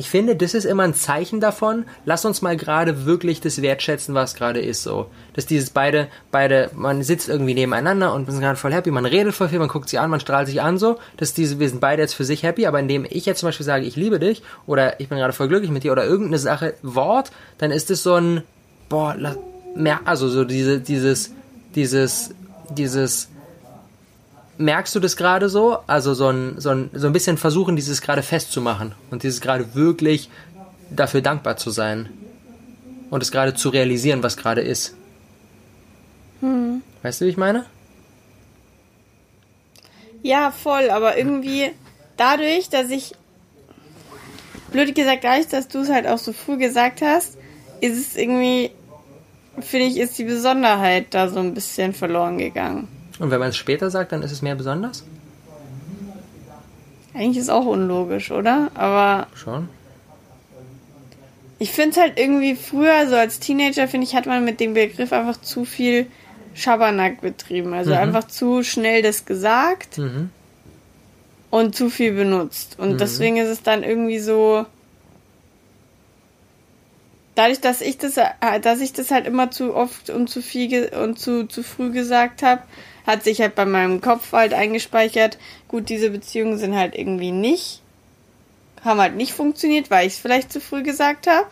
Ich 0.00 0.08
finde, 0.08 0.34
das 0.34 0.54
ist 0.54 0.64
immer 0.64 0.84
ein 0.84 0.94
Zeichen 0.94 1.40
davon. 1.40 1.84
Lass 2.06 2.24
uns 2.24 2.40
mal 2.40 2.56
gerade 2.56 3.04
wirklich 3.04 3.42
das 3.42 3.60
wertschätzen, 3.60 4.14
was 4.14 4.34
gerade 4.34 4.58
ist, 4.58 4.82
so. 4.82 5.10
Dass 5.34 5.44
dieses 5.44 5.68
beide, 5.68 6.08
beide, 6.30 6.70
man 6.74 7.02
sitzt 7.02 7.28
irgendwie 7.28 7.52
nebeneinander 7.52 8.14
und 8.14 8.26
man 8.26 8.34
ist 8.34 8.40
gerade 8.40 8.56
voll 8.56 8.72
happy, 8.72 8.90
man 8.90 9.04
redet 9.04 9.34
voll 9.34 9.50
viel, 9.50 9.58
man 9.58 9.68
guckt 9.68 9.90
sich 9.90 10.00
an, 10.00 10.08
man 10.08 10.18
strahlt 10.18 10.48
sich 10.48 10.62
an, 10.62 10.78
so. 10.78 10.98
Dass 11.18 11.34
diese, 11.34 11.60
wir 11.60 11.68
sind 11.68 11.82
beide 11.82 12.00
jetzt 12.00 12.14
für 12.14 12.24
sich 12.24 12.42
happy, 12.42 12.64
aber 12.64 12.80
indem 12.80 13.04
ich 13.04 13.26
jetzt 13.26 13.40
zum 13.40 13.48
Beispiel 13.48 13.66
sage, 13.66 13.84
ich 13.84 13.94
liebe 13.94 14.18
dich, 14.18 14.42
oder 14.66 14.98
ich 15.00 15.10
bin 15.10 15.18
gerade 15.18 15.34
voll 15.34 15.48
glücklich 15.48 15.70
mit 15.70 15.84
dir, 15.84 15.92
oder 15.92 16.06
irgendeine 16.06 16.38
Sache, 16.38 16.72
Wort, 16.82 17.30
dann 17.58 17.70
ist 17.70 17.90
es 17.90 18.02
so 18.02 18.14
ein, 18.14 18.42
boah, 18.88 19.14
mehr, 19.74 20.00
also 20.06 20.28
so 20.28 20.44
diese, 20.44 20.80
dieses, 20.80 21.32
dieses, 21.74 22.30
dieses 22.70 23.28
merkst 24.60 24.94
du 24.94 25.00
das 25.00 25.16
gerade 25.16 25.48
so? 25.48 25.78
Also 25.86 26.14
so 26.14 26.28
ein, 26.28 26.60
so, 26.60 26.70
ein, 26.70 26.90
so 26.92 27.06
ein 27.06 27.12
bisschen 27.12 27.38
versuchen, 27.38 27.76
dieses 27.76 28.02
gerade 28.02 28.22
festzumachen 28.22 28.94
und 29.10 29.22
dieses 29.22 29.40
gerade 29.40 29.74
wirklich 29.74 30.28
dafür 30.90 31.22
dankbar 31.22 31.56
zu 31.56 31.70
sein 31.70 32.10
und 33.08 33.22
es 33.22 33.32
gerade 33.32 33.54
zu 33.54 33.70
realisieren, 33.70 34.22
was 34.22 34.36
gerade 34.36 34.60
ist. 34.60 34.94
Hm. 36.40 36.82
Weißt 37.02 37.20
du, 37.20 37.24
wie 37.24 37.30
ich 37.30 37.36
meine? 37.36 37.64
Ja, 40.22 40.50
voll, 40.50 40.90
aber 40.90 41.16
irgendwie 41.16 41.70
dadurch, 42.16 42.68
dass 42.68 42.90
ich, 42.90 43.14
blöd 44.70 44.94
gesagt, 44.94 45.24
dadurch, 45.24 45.48
dass 45.48 45.68
du 45.68 45.80
es 45.80 45.88
halt 45.88 46.06
auch 46.06 46.18
so 46.18 46.32
früh 46.32 46.58
gesagt 46.58 47.00
hast, 47.00 47.38
ist 47.80 47.96
es 47.96 48.16
irgendwie 48.16 48.70
finde 49.62 49.86
ich, 49.86 49.98
ist 49.98 50.18
die 50.18 50.24
Besonderheit 50.24 51.06
da 51.10 51.28
so 51.28 51.38
ein 51.40 51.54
bisschen 51.54 51.92
verloren 51.92 52.38
gegangen. 52.38 52.88
Und 53.18 53.30
wenn 53.30 53.40
man 53.40 53.50
es 53.50 53.56
später 53.56 53.90
sagt, 53.90 54.12
dann 54.12 54.22
ist 54.22 54.32
es 54.32 54.42
mehr 54.42 54.54
besonders? 54.54 55.04
Eigentlich 57.14 57.38
ist 57.38 57.50
auch 57.50 57.66
unlogisch, 57.66 58.30
oder? 58.30 58.70
Aber 58.74 59.26
Schon. 59.34 59.68
ich 61.58 61.72
finde 61.72 61.90
es 61.90 61.96
halt 61.98 62.18
irgendwie 62.18 62.54
früher, 62.54 63.08
so 63.08 63.16
als 63.16 63.40
Teenager, 63.40 63.88
finde 63.88 64.06
ich, 64.06 64.14
hat 64.14 64.26
man 64.26 64.44
mit 64.44 64.60
dem 64.60 64.74
Begriff 64.74 65.12
einfach 65.12 65.40
zu 65.40 65.64
viel 65.64 66.06
Schabernack 66.54 67.20
betrieben. 67.20 67.74
Also 67.74 67.92
einfach 67.92 68.24
zu 68.24 68.62
schnell 68.62 69.02
das 69.02 69.24
gesagt 69.24 69.98
Mhm. 69.98 70.30
und 71.50 71.74
zu 71.74 71.90
viel 71.90 72.12
benutzt. 72.12 72.76
Und 72.78 73.00
deswegen 73.00 73.36
ist 73.36 73.48
es 73.48 73.62
dann 73.62 73.82
irgendwie 73.82 74.18
so. 74.20 74.66
Dadurch, 77.34 77.60
dass 77.60 77.80
ich 77.80 77.98
das, 77.98 78.16
äh, 78.16 78.60
dass 78.60 78.80
ich 78.80 78.92
das 78.92 79.10
halt 79.10 79.26
immer 79.26 79.50
zu 79.50 79.74
oft 79.74 80.10
und 80.10 80.28
zu 80.28 80.42
viel 80.42 80.88
und 80.88 81.18
zu, 81.18 81.46
zu 81.46 81.62
früh 81.62 81.90
gesagt 81.90 82.42
habe, 82.42 82.62
hat 83.06 83.24
sich 83.24 83.40
halt 83.40 83.54
bei 83.54 83.64
meinem 83.64 84.00
Kopf 84.00 84.32
halt 84.32 84.52
eingespeichert. 84.52 85.38
Gut, 85.68 85.88
diese 85.88 86.10
Beziehungen 86.10 86.58
sind 86.58 86.76
halt 86.76 86.94
irgendwie 86.94 87.32
nicht, 87.32 87.82
haben 88.84 89.00
halt 89.00 89.16
nicht 89.16 89.32
funktioniert, 89.32 89.90
weil 89.90 90.06
ich 90.06 90.14
es 90.14 90.18
vielleicht 90.18 90.52
zu 90.52 90.60
früh 90.60 90.82
gesagt 90.82 91.26
habe. 91.26 91.46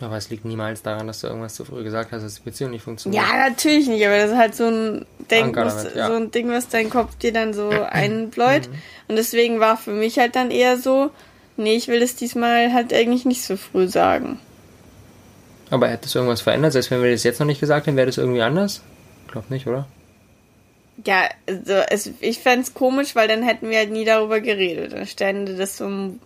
Aber 0.00 0.16
es 0.16 0.28
liegt 0.28 0.44
niemals 0.44 0.82
daran, 0.82 1.06
dass 1.06 1.22
du 1.22 1.28
irgendwas 1.28 1.54
zu 1.54 1.64
früh 1.64 1.82
gesagt 1.82 2.12
hast, 2.12 2.22
dass 2.22 2.34
die 2.34 2.42
Beziehung 2.42 2.70
nicht 2.70 2.84
funktioniert. 2.84 3.22
Ja, 3.22 3.48
natürlich 3.48 3.88
nicht, 3.88 4.04
aber 4.04 4.18
das 4.18 4.30
ist 4.32 4.36
halt 4.36 4.54
so 4.54 4.66
ein 4.66 5.06
Denk, 5.30 5.56
Anker 5.56 5.64
was, 5.64 5.94
ja. 5.94 6.08
so 6.08 6.14
ein 6.14 6.30
Ding, 6.30 6.50
was 6.50 6.68
dein 6.68 6.90
Kopf 6.90 7.16
dir 7.16 7.32
dann 7.32 7.54
so 7.54 7.70
einbläut. 7.90 8.68
Und 9.08 9.16
deswegen 9.16 9.58
war 9.58 9.78
für 9.78 9.92
mich 9.92 10.18
halt 10.18 10.36
dann 10.36 10.50
eher 10.50 10.76
so, 10.76 11.10
nee, 11.56 11.76
ich 11.76 11.88
will 11.88 12.00
das 12.00 12.14
diesmal 12.14 12.74
halt 12.74 12.92
eigentlich 12.92 13.24
nicht 13.24 13.42
so 13.42 13.56
früh 13.56 13.88
sagen. 13.88 14.38
Aber 15.70 15.88
hätte 15.88 16.06
es 16.06 16.14
irgendwas 16.14 16.40
verändert? 16.40 16.72
Selbst 16.72 16.90
wenn 16.90 17.02
wir 17.02 17.10
das 17.10 17.24
jetzt 17.24 17.40
noch 17.40 17.46
nicht 17.46 17.60
gesagt 17.60 17.86
hätten, 17.86 17.96
wäre 17.96 18.06
das 18.06 18.18
irgendwie 18.18 18.42
anders? 18.42 18.82
Glaub 19.28 19.50
nicht, 19.50 19.66
oder? 19.66 19.86
Ja, 21.04 21.28
also 21.46 21.74
es, 21.90 22.10
ich 22.20 22.38
fänd's 22.38 22.72
komisch, 22.72 23.14
weil 23.14 23.28
dann 23.28 23.42
hätten 23.42 23.68
wir 23.68 23.78
halt 23.78 23.90
nie 23.90 24.04
darüber 24.04 24.40
geredet. 24.40 24.92
Dann 24.92 25.06
stände 25.06 25.56
das 25.56 25.76
so 25.76 25.86
ein 25.86 26.20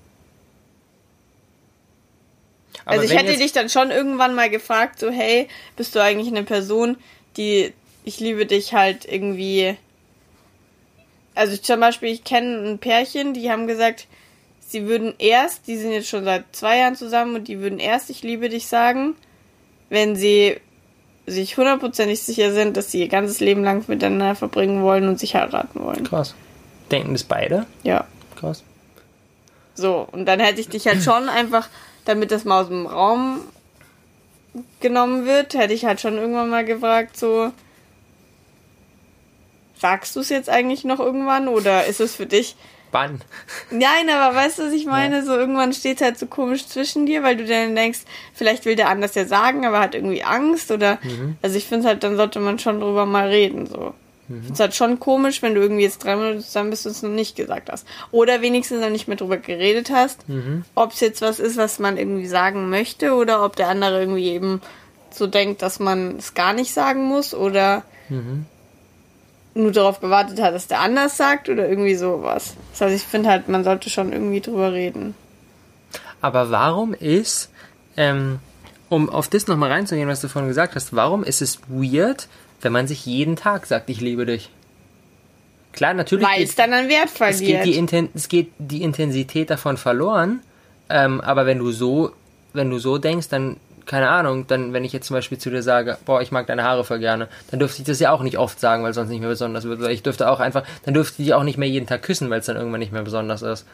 Aber 2.85 2.93
Also 2.93 3.05
ich 3.05 3.19
hätte 3.19 3.37
dich 3.37 3.53
dann 3.53 3.69
schon 3.69 3.91
irgendwann 3.91 4.35
mal 4.35 4.51
gefragt, 4.51 5.01
so 5.01 5.11
hey, 5.11 5.49
bist 5.77 5.95
du 5.95 6.01
eigentlich 6.01 6.29
eine 6.29 6.45
Person, 6.45 6.97
die 7.37 7.73
ich 8.05 8.21
liebe 8.21 8.47
dich 8.47 8.75
halt 8.75 9.05
irgendwie. 9.07 9.77
Also 11.35 11.57
zum 11.57 11.81
Beispiel, 11.81 12.11
ich 12.11 12.25
kenne 12.25 12.71
ein 12.71 12.79
Pärchen, 12.79 13.35
die 13.35 13.51
haben 13.51 13.67
gesagt, 13.67 14.07
sie 14.61 14.87
würden 14.87 15.15
erst, 15.19 15.67
die 15.67 15.77
sind 15.77 15.93
jetzt 15.93 16.09
schon 16.09 16.25
seit 16.25 16.45
zwei 16.53 16.79
Jahren 16.79 16.97
zusammen 16.97 17.35
und 17.35 17.49
die 17.49 17.61
würden 17.61 17.79
erst 17.79 18.11
ich 18.11 18.23
liebe 18.23 18.49
dich 18.49 18.67
sagen, 18.67 19.15
wenn 19.91 20.17
sie 20.17 20.57
sich 21.27 21.57
hundertprozentig 21.57 22.23
sicher 22.23 22.53
sind, 22.53 22.77
dass 22.77 22.91
sie 22.91 23.01
ihr 23.01 23.09
ganzes 23.09 23.41
Leben 23.41 23.63
lang 23.63 23.85
miteinander 23.87 24.35
verbringen 24.35 24.83
wollen 24.83 25.07
und 25.09 25.21
sich 25.21 25.35
heiraten 25.35 25.81
wollen. 25.81 26.05
Krass. 26.05 26.35
Denken 26.91 27.13
das 27.13 27.25
beide? 27.25 27.67
Ja. 27.83 28.07
Krass. 28.37 28.65
So, 29.75 30.09
und 30.11 30.27
dann 30.27 30.41
hätte 30.41 30.61
ich 30.61 30.69
dich 30.69 30.87
halt 30.87 31.03
schon 31.03 31.29
einfach, 31.29 31.69
damit 32.05 32.31
das 32.31 32.45
mal 32.45 32.63
aus 32.63 32.69
dem 32.69 32.87
Raum 32.87 33.41
genommen 34.81 35.27
wird, 35.27 35.55
hätte 35.55 35.75
ich 35.75 35.85
halt 35.85 36.01
schon 36.01 36.17
irgendwann 36.17 36.51
mal 36.51 36.65
gefragt, 36.65 37.17
so, 37.17 37.53
sagst 39.79 40.17
du 40.17 40.21
es 40.21 40.29
jetzt 40.29 40.51
eigentlich 40.51 40.85
noch 40.85 40.99
irgendwann 40.99 41.49
oder 41.49 41.87
ist 41.87 42.01
es 42.01 42.15
für 42.15 42.27
dich? 42.27 42.57
Bann. 42.91 43.21
Nein, 43.71 44.11
aber 44.11 44.35
weißt 44.37 44.59
du, 44.59 44.63
was 44.65 44.73
ich 44.73 44.87
meine? 44.87 45.25
So 45.25 45.35
irgendwann 45.37 45.73
steht 45.73 46.01
halt 46.01 46.19
so 46.19 46.27
komisch 46.27 46.67
zwischen 46.67 47.07
dir, 47.07 47.23
weil 47.23 47.37
du 47.37 47.45
dann 47.47 47.75
denkst, 47.77 48.01
vielleicht 48.35 48.65
will 48.65 48.77
der 48.77 48.89
anders 48.89 49.15
ja 49.15 49.27
sagen, 49.27 49.65
aber 49.67 49.81
hat 49.81 49.95
irgendwie 49.95 50.23
Angst 50.23 50.71
oder, 50.71 50.99
also 51.43 51.57
ich 51.57 51.67
finde 51.67 51.89
halt, 51.89 52.03
dann 52.03 52.17
sollte 52.17 52.41
man 52.41 52.59
schon 52.59 52.81
drüber 52.81 53.07
mal 53.07 53.29
reden, 53.29 53.67
so. 53.67 53.95
Ich 54.29 54.37
finde 54.37 54.53
es 54.53 54.61
halt 54.61 54.75
schon 54.77 55.01
komisch, 55.01 55.43
wenn 55.43 55.57
du 55.57 55.61
irgendwie 55.61 55.83
jetzt 55.83 56.05
drei 56.05 56.15
Monate 56.15 56.39
zusammen 56.39 56.71
bist 56.71 56.87
und 56.87 56.93
es 56.93 57.03
noch 57.03 57.11
nicht 57.11 57.35
gesagt 57.35 57.69
hast. 57.69 57.85
Oder 58.13 58.43
wenigstens 58.43 58.81
noch 58.81 58.89
nicht 58.89 59.09
mehr 59.09 59.17
drüber 59.17 59.39
geredet 59.39 59.91
hast. 59.91 60.21
Ob 60.77 60.93
es 60.93 61.01
jetzt 61.01 61.21
was 61.21 61.41
ist, 61.41 61.57
was 61.57 61.81
man 61.81 61.97
irgendwie 61.97 62.29
sagen 62.29 62.71
möchte 62.71 63.15
oder 63.15 63.45
ob 63.45 63.57
der 63.57 63.67
andere 63.67 63.99
irgendwie 63.99 64.29
eben 64.29 64.61
so 65.13 65.27
denkt, 65.27 65.63
dass 65.63 65.81
man 65.81 66.17
es 66.19 66.35
gar 66.35 66.53
nicht 66.53 66.73
sagen 66.73 67.07
muss 67.07 67.35
oder 67.35 67.83
nur 69.55 69.73
darauf 69.73 70.01
gewartet 70.01 70.41
hat, 70.41 70.55
dass 70.55 70.69
der 70.69 70.81
anders 70.81 71.17
sagt 71.17 71.49
oder 71.49 71.69
irgendwie 71.69 71.97
sowas. 71.97 72.55
Das 72.73 72.83
heißt, 72.83 72.97
ich 72.97 73.03
finde 73.03 73.31
halt, 73.31 73.49
man 73.49 73.65
sollte 73.65 73.91
schon 73.91 74.13
irgendwie 74.13 74.41
drüber 74.41 74.73
reden. 74.73 75.15
Aber 76.21 76.51
warum 76.51 76.95
ist, 76.95 77.51
ähm, 77.97 78.39
um 78.89 79.09
auf 79.09 79.29
das 79.29 79.47
nochmal 79.47 79.71
reinzugehen, 79.71 80.09
was 80.09 80.21
du 80.21 80.29
vorhin 80.29 80.49
gesagt 80.49 80.75
hast, 80.75 80.95
warum 80.95 81.25
ist 81.25 81.43
es 81.43 81.61
weird, 81.69 82.29
wenn 82.61 82.73
man 82.73 82.87
sich 82.87 83.07
jeden 83.07 83.37
Tag 83.37 83.67
sagt, 83.67 83.91
ich 83.91 84.01
liebe 84.01 84.27
dich? 84.27 84.51
Klar, 85.73 85.95
natürlich 85.95 86.27
Weil 86.27 86.43
es 86.43 86.55
dann 86.57 86.73
an 86.73 86.89
Wert 86.89 87.07
es, 87.07 87.13
verliert. 87.13 87.63
geht 87.63 87.65
die 87.65 87.79
Inten 87.79 88.09
es 88.15 88.29
geht 88.29 88.51
die 88.59 88.83
Intensität 88.83 89.51
davon 89.51 89.77
verloren, 89.77 90.41
ähm, 90.89 91.21
aber 91.21 91.47
wenn 91.47 91.59
du 91.59 91.71
so, 91.71 92.13
wenn 92.53 92.71
du 92.71 92.79
so 92.79 92.99
denkst, 92.99 93.29
dann, 93.29 93.57
keine 93.91 94.09
Ahnung, 94.09 94.47
dann, 94.47 94.73
wenn 94.73 94.85
ich 94.85 94.93
jetzt 94.93 95.09
zum 95.09 95.17
Beispiel 95.17 95.37
zu 95.37 95.51
dir 95.51 95.65
sage, 95.65 95.99
boah, 96.07 96.23
ich 96.23 96.31
mag 96.31 96.47
deine 96.47 96.63
Haare 96.63 96.85
voll 96.85 97.01
gerne, 97.01 97.27
dann 97.51 97.59
dürfte 97.59 97.83
ich 97.83 97.87
das 97.89 97.99
ja 97.99 98.13
auch 98.13 98.23
nicht 98.23 98.39
oft 98.39 98.61
sagen, 98.61 98.85
weil 98.85 98.95
sonst 98.95 99.11
nicht 99.11 99.19
mehr 99.19 99.29
besonders 99.29 99.65
wird. 99.65 99.81
Oder 99.81 99.91
ich 99.91 100.05
dürfte 100.05 100.31
auch 100.31 100.39
einfach, 100.39 100.63
dann 100.85 100.95
dürfte 100.95 101.21
ich 101.21 101.27
dich 101.27 101.35
auch 101.35 101.43
nicht 101.43 101.59
mehr 101.59 101.69
jeden 101.69 101.89
Tag 101.89 102.05
küssen, 102.05 102.31
weil 102.31 102.39
es 102.39 102.47
dann 102.47 102.55
irgendwann 102.55 102.79
nicht 102.79 102.93
mehr 102.93 103.03
besonders 103.03 103.43
ist. 103.43 103.67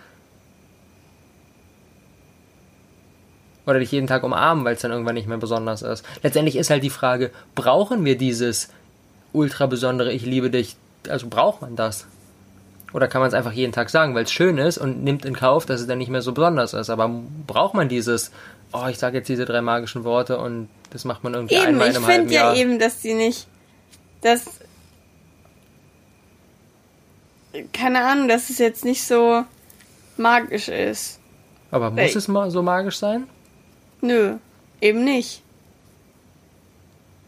Oder 3.66 3.78
dich 3.78 3.92
jeden 3.92 4.06
Tag 4.06 4.22
umarmen, 4.22 4.64
weil 4.64 4.76
es 4.76 4.80
dann 4.80 4.90
irgendwann 4.90 5.16
nicht 5.16 5.28
mehr 5.28 5.36
besonders 5.36 5.82
ist. 5.82 6.02
Letztendlich 6.22 6.56
ist 6.56 6.70
halt 6.70 6.82
die 6.82 6.88
Frage, 6.88 7.30
brauchen 7.54 8.06
wir 8.06 8.16
dieses 8.16 8.70
ultra 9.34 9.66
besondere 9.66 10.14
Ich 10.14 10.24
liebe 10.24 10.48
dich? 10.48 10.76
Also 11.10 11.26
braucht 11.28 11.60
man 11.60 11.76
das? 11.76 12.06
Oder 12.94 13.06
kann 13.06 13.20
man 13.20 13.28
es 13.28 13.34
einfach 13.34 13.52
jeden 13.52 13.72
Tag 13.72 13.90
sagen, 13.90 14.14
weil 14.14 14.24
es 14.24 14.32
schön 14.32 14.56
ist 14.56 14.78
und 14.78 15.04
nimmt 15.04 15.26
in 15.26 15.36
Kauf, 15.36 15.66
dass 15.66 15.82
es 15.82 15.86
dann 15.86 15.98
nicht 15.98 16.08
mehr 16.08 16.22
so 16.22 16.32
besonders 16.32 16.72
ist? 16.72 16.88
Aber 16.88 17.10
braucht 17.46 17.74
man 17.74 17.90
dieses, 17.90 18.30
oh, 18.72 18.86
ich 18.88 18.98
sage 18.98 19.18
jetzt 19.18 19.28
diese 19.28 19.44
drei 19.44 19.60
magischen 19.60 20.04
Worte 20.04 20.38
und 20.38 20.68
das 20.90 21.04
macht 21.04 21.24
man 21.24 21.34
irgendwie 21.34 21.54
eben, 21.54 21.66
einmal 21.66 21.86
in 21.86 21.90
ich 21.92 21.96
einem 21.98 22.06
halben 22.06 22.20
finde 22.28 22.34
ja 22.34 22.54
eben, 22.54 22.78
dass 22.78 23.00
die 23.00 23.14
nicht, 23.14 23.46
dass, 24.22 24.44
keine 27.72 28.04
Ahnung, 28.04 28.28
dass 28.28 28.50
es 28.50 28.58
jetzt 28.58 28.84
nicht 28.84 29.02
so 29.04 29.44
magisch 30.16 30.68
ist. 30.68 31.18
Aber 31.70 31.90
muss 31.90 32.00
Ey. 32.00 32.16
es 32.16 32.28
mal 32.28 32.50
so 32.50 32.62
magisch 32.62 32.98
sein? 32.98 33.26
Nö, 34.00 34.36
eben 34.80 35.04
nicht. 35.04 35.42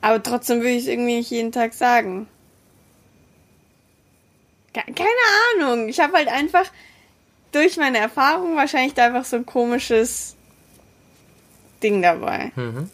Aber 0.00 0.22
trotzdem 0.22 0.58
würde 0.58 0.70
ich 0.70 0.82
es 0.82 0.88
irgendwie 0.88 1.16
nicht 1.16 1.30
jeden 1.30 1.50
Tag 1.50 1.74
sagen. 1.74 2.28
Ke- 4.72 4.92
Keine 4.92 5.66
Ahnung. 5.66 5.88
Ich 5.88 5.98
habe 5.98 6.12
halt 6.12 6.28
einfach 6.28 6.66
durch 7.50 7.76
meine 7.78 7.98
Erfahrung 7.98 8.54
wahrscheinlich 8.54 8.94
da 8.94 9.06
einfach 9.06 9.24
so 9.24 9.36
ein 9.36 9.46
komisches 9.46 10.36
Ding 11.82 12.02
dabei. 12.02 12.52
Mhm. 12.56 12.90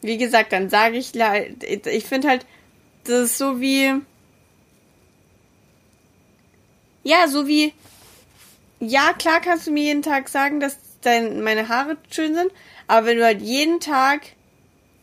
Wie 0.00 0.18
gesagt, 0.18 0.52
dann 0.52 0.68
sage 0.68 0.96
ich, 0.96 1.12
ich 1.14 2.04
finde 2.04 2.28
halt, 2.28 2.46
das 3.04 3.20
ist 3.22 3.38
so 3.38 3.60
wie, 3.60 3.92
ja, 7.04 7.26
so 7.28 7.46
wie, 7.46 7.72
ja, 8.80 9.12
klar 9.18 9.40
kannst 9.40 9.66
du 9.66 9.70
mir 9.72 9.84
jeden 9.84 10.02
Tag 10.02 10.28
sagen, 10.28 10.60
dass 10.60 10.76
dein, 11.02 11.42
meine 11.42 11.68
Haare 11.68 11.96
schön 12.10 12.34
sind, 12.34 12.50
aber 12.86 13.06
wenn 13.06 13.16
du 13.18 13.24
halt 13.24 13.40
jeden 13.42 13.80
Tag 13.80 14.22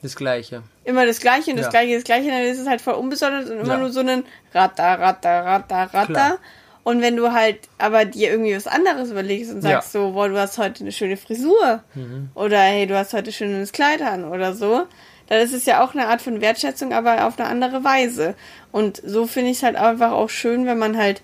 Das 0.02 0.16
Gleiche. 0.16 0.64
immer 0.86 1.06
das 1.06 1.20
Gleiche 1.20 1.52
und 1.52 1.58
das 1.58 1.66
Ja. 1.68 1.72
Gleiche, 1.72 1.96
das 1.96 2.04
Gleiche, 2.04 2.30
dann 2.30 2.42
ist 2.44 2.60
es 2.60 2.68
halt 2.68 2.82
voll 2.82 2.94
unbesonders 2.96 3.50
und 3.50 3.60
immer 3.60 3.74
Ja. 3.74 3.78
nur 3.78 3.92
so 3.92 4.00
einen 4.02 4.26
Ratter, 4.54 5.00
Ratter, 5.00 5.46
Ratter, 5.46 5.94
Ratter. 5.94 6.06
Klar. 6.14 6.38
Und 6.84 7.02
wenn 7.02 7.16
du 7.18 7.32
halt 7.34 7.58
aber 7.78 8.06
dir 8.06 8.32
irgendwie 8.32 8.56
was 8.56 8.66
anderes 8.68 9.12
überlegst 9.12 9.52
und 9.52 9.62
sagst 9.62 9.94
Ja. 9.94 10.02
so, 10.02 10.12
boah, 10.14 10.30
du 10.30 10.40
hast 10.40 10.58
heute 10.58 10.82
eine 10.82 10.92
schöne 10.92 11.18
Frisur 11.18 11.84
Mhm. 11.94 12.30
oder 12.36 12.60
hey, 12.60 12.88
du 12.88 12.98
hast 12.98 13.14
heute 13.14 13.32
schönes 13.32 13.72
Kleid 13.72 14.02
an 14.02 14.24
oder 14.24 14.54
so, 14.56 14.86
dann 15.28 15.42
ist 15.42 15.54
es 15.54 15.66
ja 15.66 15.84
auch 15.84 15.94
eine 15.94 16.08
Art 16.08 16.22
von 16.22 16.42
Wertschätzung, 16.42 16.92
aber 16.94 17.28
auf 17.28 17.38
eine 17.38 17.48
andere 17.48 17.84
Weise. 17.84 18.34
Und 18.72 19.02
so 19.06 19.28
finde 19.28 19.52
ich 19.52 19.58
es 19.58 19.64
halt 19.64 19.76
einfach 19.76 20.12
auch 20.12 20.30
schön, 20.30 20.66
wenn 20.66 20.80
man 20.80 20.98
halt 20.98 21.22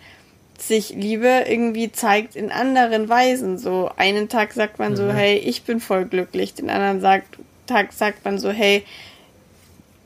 sich 0.60 0.90
Liebe 0.92 1.46
irgendwie 1.48 1.92
zeigt 1.92 2.36
in 2.36 2.52
anderen 2.52 3.10
Weisen. 3.10 3.58
So 3.58 3.90
einen 3.98 4.30
Tag 4.30 4.54
sagt 4.54 4.78
man 4.80 4.92
Mhm. 4.92 4.96
so, 4.98 5.12
hey, 5.12 5.38
ich 5.38 5.64
bin 5.64 5.80
voll 5.80 6.06
glücklich. 6.06 6.54
Den 6.54 6.70
anderen 6.70 7.02
sagt, 7.02 7.38
Tag 7.66 7.94
sagt 7.94 8.24
man 8.26 8.38
so, 8.38 8.52
hey, 8.52 8.86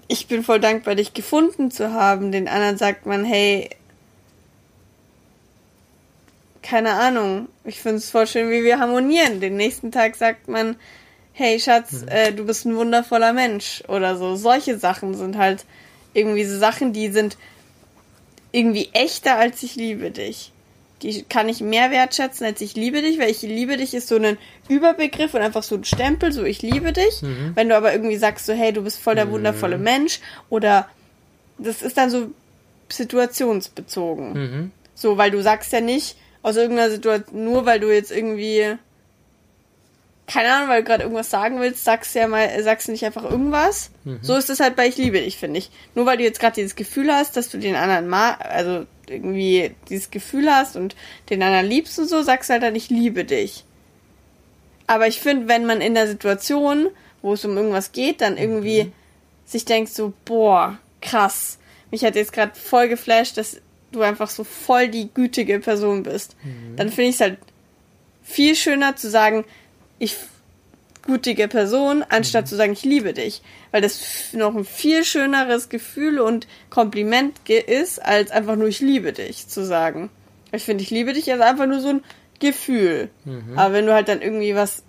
ich 0.08 0.28
bin 0.28 0.44
voll 0.44 0.60
dankbar, 0.60 0.96
dich 0.96 1.14
gefunden 1.14 1.70
zu 1.70 1.94
haben. 1.94 2.32
Den 2.32 2.48
anderen 2.48 2.78
sagt 2.78 3.06
man, 3.06 3.24
hey, 3.26 3.70
keine 6.62 6.94
Ahnung, 6.94 7.48
ich 7.64 7.80
finde 7.80 7.98
es 7.98 8.10
voll 8.10 8.28
schön, 8.28 8.50
wie 8.50 8.64
wir 8.64 8.80
harmonieren. 8.80 9.40
Den 9.40 9.56
nächsten 9.56 9.92
Tag 9.92 10.16
sagt 10.16 10.48
man, 10.48 10.76
hey 11.34 11.60
Schatz, 11.60 12.04
äh, 12.08 12.34
du 12.34 12.46
bist 12.46 12.66
ein 12.66 12.76
wundervoller 12.76 13.34
Mensch 13.34 13.84
oder 13.88 14.18
so. 14.18 14.36
Solche 14.36 14.78
Sachen 14.78 15.14
sind 15.16 15.38
halt 15.38 15.66
irgendwie 16.14 16.44
so 16.44 16.58
Sachen, 16.58 16.92
die 16.92 17.10
sind 17.10 17.38
irgendwie 18.52 18.90
echter 18.94 19.38
als 19.38 19.62
ich 19.64 19.76
liebe 19.76 20.12
dich. 20.12 20.52
die 21.02 21.24
kann 21.24 21.48
ich 21.48 21.62
mehr 21.62 21.92
wertschätzen 21.92 22.46
als 22.46 22.62
ich 22.62 22.76
liebe 22.76 23.02
dich, 23.02 23.20
weil 23.20 23.30
ich 23.30 23.42
liebe 23.42 23.78
dich 23.78 23.94
ist 23.94 24.08
so 24.08 24.18
ein 24.18 24.38
Überbegriff 24.68 25.34
und 25.34 25.42
einfach 25.42 25.64
so 25.64 25.76
ein 25.76 25.86
Stempel, 25.86 26.32
so 26.32 26.44
ich 26.44 26.62
liebe 26.62 26.92
dich. 26.92 27.22
Mhm. 27.22 27.52
Wenn 27.56 27.70
du 27.70 27.76
aber 27.76 27.94
irgendwie 27.94 28.18
sagst 28.18 28.46
so, 28.46 28.54
hey, 28.54 28.74
du 28.74 28.84
bist 28.84 29.00
voll 29.00 29.16
der 29.16 29.32
wundervolle 29.32 29.78
Mensch 29.78 30.20
oder 30.50 30.90
das 31.58 31.82
ist 31.82 31.98
dann 31.98 32.10
so 32.10 32.32
situationsbezogen. 32.90 34.34
Mhm. 34.34 34.72
So, 34.96 35.18
weil 35.18 35.32
du 35.32 35.42
sagst 35.42 35.72
ja 35.72 35.82
nicht 35.82 36.18
aus 36.42 36.56
irgendeiner 36.56 36.92
Situation, 36.92 37.46
nur 37.46 37.66
weil 37.66 37.80
du 37.80 37.94
jetzt 37.94 38.12
irgendwie 38.12 38.78
keine 40.30 40.54
Ahnung, 40.54 40.70
weil 40.70 40.84
du 40.84 40.88
gerade 40.88 41.04
irgendwas 41.04 41.32
sagen 41.32 41.60
willst, 41.60 41.84
sagst 41.84 42.14
du 42.14 42.20
ja 42.20 42.28
mal, 42.28 42.62
sagst 42.62 42.88
du 42.88 42.92
nicht 42.92 43.04
einfach 43.04 43.24
irgendwas. 43.24 43.90
So 44.22 44.36
ist 44.36 44.50
es 44.52 44.60
halt 44.60 44.76
bei 44.76 44.88
Ich 44.88 44.96
liebe 44.96 45.20
dich, 45.20 45.38
finde 45.38 45.58
ich. 45.58 45.72
Nur 45.96 46.06
weil 46.06 46.18
du 46.18 46.24
jetzt 46.24 46.40
gerade 46.40 46.54
dieses 46.54 46.76
Gefühl 46.76 47.12
hast, 47.12 47.36
dass 47.36 47.50
du 47.50 47.58
den 47.58 47.76
anderen 47.76 48.08
mal, 48.08 48.34
also 48.34 48.86
irgendwie 49.08 49.76
dieses 49.90 50.12
Gefühl 50.12 50.54
hast 50.54 50.76
und 50.76 50.96
den 51.32 51.42
anderen 51.42 51.66
liebst 51.66 51.98
und 51.98 52.08
so, 52.08 52.22
sagst 52.22 52.50
du 52.50 52.54
halt 52.54 52.64
dann, 52.64 52.76
ich 52.76 52.92
liebe 52.92 53.26
dich. 53.26 53.66
Aber 54.86 55.08
ich 55.08 55.20
finde, 55.20 55.48
wenn 55.48 55.66
man 55.66 55.82
in 55.82 55.96
der 55.96 56.08
Situation, 56.08 56.90
wo 57.24 57.34
es 57.34 57.44
um 57.44 57.58
irgendwas 57.58 57.92
geht, 57.92 58.22
dann 58.22 58.38
irgendwie 58.38 58.92
sich 59.46 59.66
denkt 59.66 59.92
so, 59.92 60.14
boah, 60.26 60.78
krass. 61.02 61.58
Mich 61.90 62.06
hat 62.06 62.16
jetzt 62.16 62.34
gerade 62.34 62.54
voll 62.54 62.88
geflasht, 62.88 63.36
dass 63.38 63.62
du 63.92 64.02
einfach 64.02 64.30
so 64.30 64.44
voll 64.44 64.90
die 64.90 65.10
gütige 65.14 65.60
Person 65.60 66.04
bist. 66.04 66.36
Dann 66.76 66.90
finde 66.90 67.10
ich 67.10 67.16
es 67.16 67.22
halt 67.22 67.38
viel 68.24 68.56
schöner 68.56 68.96
zu 68.96 69.10
sagen, 69.10 69.46
ich 69.98 70.16
gütige 71.04 71.48
Person, 71.48 72.04
anstatt 72.08 72.48
zu 72.48 72.56
sagen, 72.56 72.74
ich 72.74 72.84
liebe 72.84 73.14
dich. 73.14 73.42
Weil 73.72 73.82
das 73.82 74.00
noch 74.34 74.56
ein 74.56 74.66
viel 74.66 75.04
schöneres 75.04 75.70
Gefühl 75.70 76.20
und 76.20 76.48
Kompliment 76.70 77.50
ist, 77.50 78.00
als 78.04 78.32
einfach 78.32 78.56
nur 78.56 78.68
ich 78.68 78.80
liebe 78.80 79.14
dich 79.14 79.48
zu 79.48 79.66
sagen. 79.66 80.10
Ich 80.52 80.64
finde, 80.64 80.84
ich 80.84 80.90
liebe 80.90 81.14
dich 81.14 81.28
ist 81.28 81.42
einfach 81.42 81.66
nur 81.66 81.80
so 81.80 81.90
ein 81.90 82.04
Gefühl. 82.40 83.10
Aber 83.56 83.74
wenn 83.74 83.86
du 83.86 83.94
halt 83.94 84.08
dann 84.08 84.22
irgendwie 84.22 84.56
was 84.56 84.84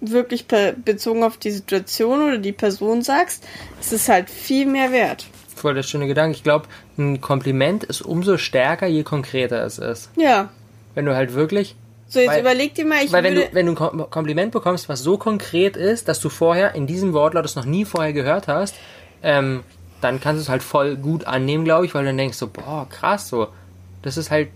wirklich 0.00 0.46
bezogen 0.46 1.24
auf 1.24 1.38
die 1.38 1.50
Situation 1.50 2.22
oder 2.22 2.38
die 2.38 2.52
Person 2.52 3.02
sagst, 3.02 3.44
ist 3.80 3.92
es 3.92 4.08
halt 4.08 4.30
viel 4.30 4.66
mehr 4.66 4.92
wert. 4.92 5.26
Voll 5.58 5.74
der 5.74 5.82
schöne 5.82 6.06
Gedanke. 6.06 6.36
Ich 6.36 6.42
glaube, 6.44 6.66
ein 6.96 7.20
Kompliment 7.20 7.84
ist 7.84 8.00
umso 8.02 8.38
stärker, 8.38 8.86
je 8.86 9.02
konkreter 9.02 9.64
es 9.64 9.78
ist. 9.78 10.10
Ja. 10.16 10.48
Wenn 10.94 11.04
du 11.04 11.14
halt 11.14 11.34
wirklich 11.34 11.74
So, 12.10 12.20
jetzt 12.20 12.30
Weil- 12.30 12.40
überleg 12.40 12.74
dir 12.74 12.86
mal, 12.86 13.04
ich 13.04 13.12
Weil 13.12 13.22
wenn 13.22 13.34
du, 13.34 13.48
wenn 13.52 13.66
du 13.66 13.72
ein 13.72 13.76
Kom- 13.76 14.08
Kompliment 14.08 14.50
bekommst, 14.52 14.88
was 14.88 15.00
so 15.02 15.18
konkret 15.18 15.76
ist, 15.76 16.08
dass 16.08 16.20
du 16.20 16.30
vorher 16.30 16.74
in 16.74 16.86
diesem 16.86 17.12
Wortlaut 17.12 17.44
es 17.44 17.54
noch 17.54 17.66
nie 17.66 17.84
vorher 17.84 18.14
gehört 18.14 18.48
hast, 18.48 18.74
ähm, 19.22 19.62
dann 20.00 20.18
kannst 20.18 20.38
du 20.38 20.42
es 20.44 20.48
halt 20.48 20.62
voll 20.62 20.96
gut 20.96 21.26
annehmen, 21.26 21.64
glaube 21.64 21.84
ich, 21.84 21.94
weil 21.94 22.04
du 22.04 22.08
dann 22.08 22.16
denkst 22.16 22.38
so, 22.38 22.46
boah, 22.46 22.86
krass, 22.88 23.28
so, 23.28 23.48
das 24.00 24.16
ist 24.16 24.30
halt, 24.30 24.48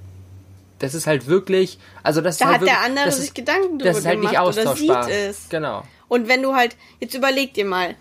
das 0.78 0.94
ist 0.94 1.06
halt 1.06 1.26
wirklich, 1.26 1.78
also 2.02 2.20
das 2.22 2.38
da 2.38 2.46
ist 2.46 2.46
halt 2.46 2.54
hat 2.54 2.60
wirklich, 2.62 2.78
der 2.78 2.84
andere 2.86 3.04
das 3.06 3.18
sich 3.20 3.34
Gedanken 3.34 3.78
drüber 3.78 3.84
das 3.84 3.98
ist 3.98 4.06
halt 4.06 4.20
nicht 4.20 4.30
gemacht 4.32 4.46
oder 4.58 4.70
austauschbar. 4.70 5.04
sieht 5.04 5.12
es. 5.12 5.48
Genau. 5.50 5.82
Und 6.08 6.28
wenn 6.28 6.42
du 6.42 6.54
halt, 6.54 6.76
jetzt 7.00 7.14
überleg 7.14 7.52
dir 7.54 7.64
mal, 7.66 7.96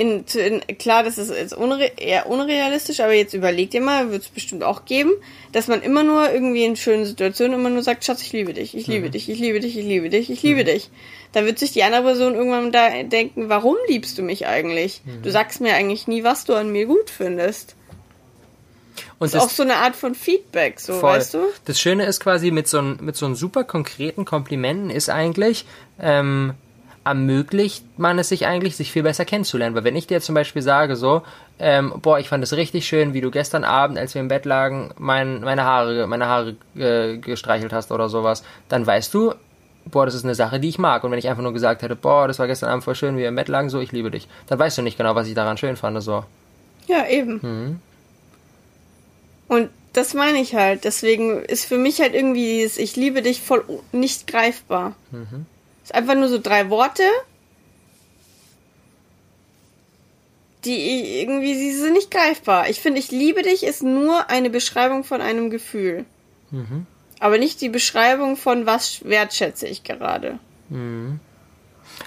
in, 0.00 0.24
in, 0.34 0.78
klar, 0.78 1.02
das 1.02 1.18
ist 1.18 1.30
jetzt 1.30 1.52
unre 1.52 1.84
eher 1.96 2.26
unrealistisch, 2.28 3.00
aber 3.00 3.12
jetzt 3.12 3.34
überleg 3.34 3.70
dir 3.70 3.80
mal, 3.80 4.10
wird 4.10 4.22
es 4.22 4.28
bestimmt 4.28 4.62
auch 4.64 4.84
geben, 4.86 5.12
dass 5.52 5.68
man 5.68 5.82
immer 5.82 6.02
nur 6.02 6.32
irgendwie 6.32 6.64
in 6.64 6.76
schönen 6.76 7.04
Situationen 7.04 7.58
immer 7.60 7.70
nur 7.70 7.82
sagt, 7.82 8.04
Schatz, 8.04 8.22
ich 8.22 8.32
liebe 8.32 8.54
dich, 8.54 8.74
ich 8.76 8.86
liebe 8.86 9.08
Mhm. 9.08 9.10
dich, 9.12 9.28
ich 9.28 9.38
liebe 9.38 9.60
dich, 9.60 9.76
ich 9.76 9.84
liebe 9.84 10.08
dich, 10.08 10.30
ich 10.30 10.42
liebe 10.42 10.64
dich. 10.64 10.90
Dann 11.32 11.44
wird 11.44 11.58
sich 11.58 11.72
die 11.72 11.82
andere 11.82 12.02
Person 12.02 12.34
irgendwann 12.34 12.72
da 12.72 13.02
denken, 13.02 13.48
warum 13.48 13.76
liebst 13.88 14.16
du 14.18 14.22
mich 14.22 14.46
eigentlich? 14.46 15.02
Mhm. 15.04 15.22
Du 15.22 15.30
sagst 15.30 15.60
mir 15.60 15.74
eigentlich 15.74 16.08
nie, 16.08 16.24
was 16.24 16.44
du 16.44 16.54
an 16.54 16.72
mir 16.72 16.86
gut 16.86 17.10
findest. 17.10 17.76
Und 19.18 19.34
Das 19.34 19.44
ist 19.44 19.50
auch 19.50 19.54
so 19.54 19.62
eine 19.62 19.76
Art 19.76 19.96
von 19.96 20.14
Feedback, 20.14 20.80
so, 20.80 20.94
Voll. 20.94 21.10
weißt 21.18 21.34
du? 21.34 21.38
Das 21.66 21.78
Schöne 21.80 22.06
ist 22.06 22.20
quasi 22.20 22.50
mit 22.50 22.68
so, 22.68 22.78
ein, 22.78 22.98
mit 23.02 23.16
so 23.16 23.26
einem 23.26 23.34
super 23.34 23.64
konkreten 23.64 24.24
Komplimenten 24.24 24.88
ist 24.90 25.10
eigentlich, 25.10 25.66
ähm, 26.00 26.54
ermöglicht 27.04 27.84
man 27.98 28.18
es 28.18 28.28
sich 28.28 28.46
eigentlich, 28.46 28.76
sich 28.76 28.92
viel 28.92 29.02
besser 29.02 29.24
kennenzulernen. 29.24 29.74
Weil 29.74 29.84
wenn 29.84 29.96
ich 29.96 30.06
dir 30.06 30.20
zum 30.20 30.34
Beispiel 30.34 30.62
sage 30.62 30.96
so, 30.96 31.22
ähm, 31.58 31.94
boah, 32.02 32.18
ich 32.18 32.28
fand 32.28 32.44
es 32.44 32.54
richtig 32.54 32.86
schön, 32.86 33.14
wie 33.14 33.20
du 33.20 33.30
gestern 33.30 33.64
Abend, 33.64 33.98
als 33.98 34.14
wir 34.14 34.20
im 34.20 34.28
Bett 34.28 34.44
lagen, 34.44 34.90
mein, 34.98 35.40
meine 35.40 35.64
Haare, 35.64 36.06
meine 36.06 36.26
Haare 36.26 36.56
äh, 36.76 37.16
gestreichelt 37.16 37.72
hast 37.72 37.90
oder 37.90 38.08
sowas, 38.08 38.42
dann 38.68 38.86
weißt 38.86 39.12
du, 39.14 39.34
boah, 39.86 40.04
das 40.04 40.14
ist 40.14 40.24
eine 40.24 40.34
Sache, 40.34 40.60
die 40.60 40.68
ich 40.68 40.78
mag. 40.78 41.02
Und 41.04 41.10
wenn 41.10 41.18
ich 41.18 41.28
einfach 41.28 41.42
nur 41.42 41.54
gesagt 41.54 41.82
hätte, 41.82 41.96
boah, 41.96 42.28
das 42.28 42.38
war 42.38 42.46
gestern 42.46 42.68
Abend 42.68 42.84
voll 42.84 42.94
schön, 42.94 43.16
wie 43.16 43.20
wir 43.20 43.28
im 43.28 43.36
Bett 43.36 43.48
lagen, 43.48 43.70
so, 43.70 43.80
ich 43.80 43.92
liebe 43.92 44.10
dich, 44.10 44.28
dann 44.46 44.58
weißt 44.58 44.78
du 44.78 44.82
nicht 44.82 44.98
genau, 44.98 45.14
was 45.14 45.26
ich 45.26 45.34
daran 45.34 45.56
schön 45.56 45.76
fand, 45.76 46.02
so. 46.02 46.24
Ja, 46.86 47.06
eben. 47.06 47.40
Mhm. 47.42 47.80
Und 49.48 49.70
das 49.92 50.14
meine 50.14 50.38
ich 50.38 50.54
halt. 50.54 50.84
Deswegen 50.84 51.42
ist 51.42 51.64
für 51.64 51.78
mich 51.78 52.00
halt 52.00 52.14
irgendwie 52.14 52.60
dieses 52.60 52.78
Ich 52.78 52.96
liebe 52.96 53.22
dich 53.22 53.40
voll 53.40 53.64
nicht 53.92 54.26
greifbar. 54.26 54.94
Mhm. 55.10 55.46
Ist 55.90 55.96
einfach 55.96 56.14
nur 56.14 56.28
so 56.28 56.38
drei 56.38 56.70
Worte, 56.70 57.02
die 60.64 61.20
irgendwie, 61.20 61.56
sie 61.56 61.72
sind 61.72 61.94
nicht 61.94 62.12
greifbar. 62.12 62.68
Ich 62.68 62.80
finde, 62.80 63.00
ich 63.00 63.10
liebe 63.10 63.42
dich 63.42 63.64
ist 63.64 63.82
nur 63.82 64.30
eine 64.30 64.50
Beschreibung 64.50 65.02
von 65.02 65.20
einem 65.20 65.50
Gefühl. 65.50 66.04
Mhm. 66.52 66.86
Aber 67.18 67.38
nicht 67.38 67.60
die 67.60 67.68
Beschreibung 67.68 68.36
von 68.36 68.66
was 68.66 69.04
wertschätze 69.04 69.66
ich 69.66 69.82
gerade. 69.82 70.38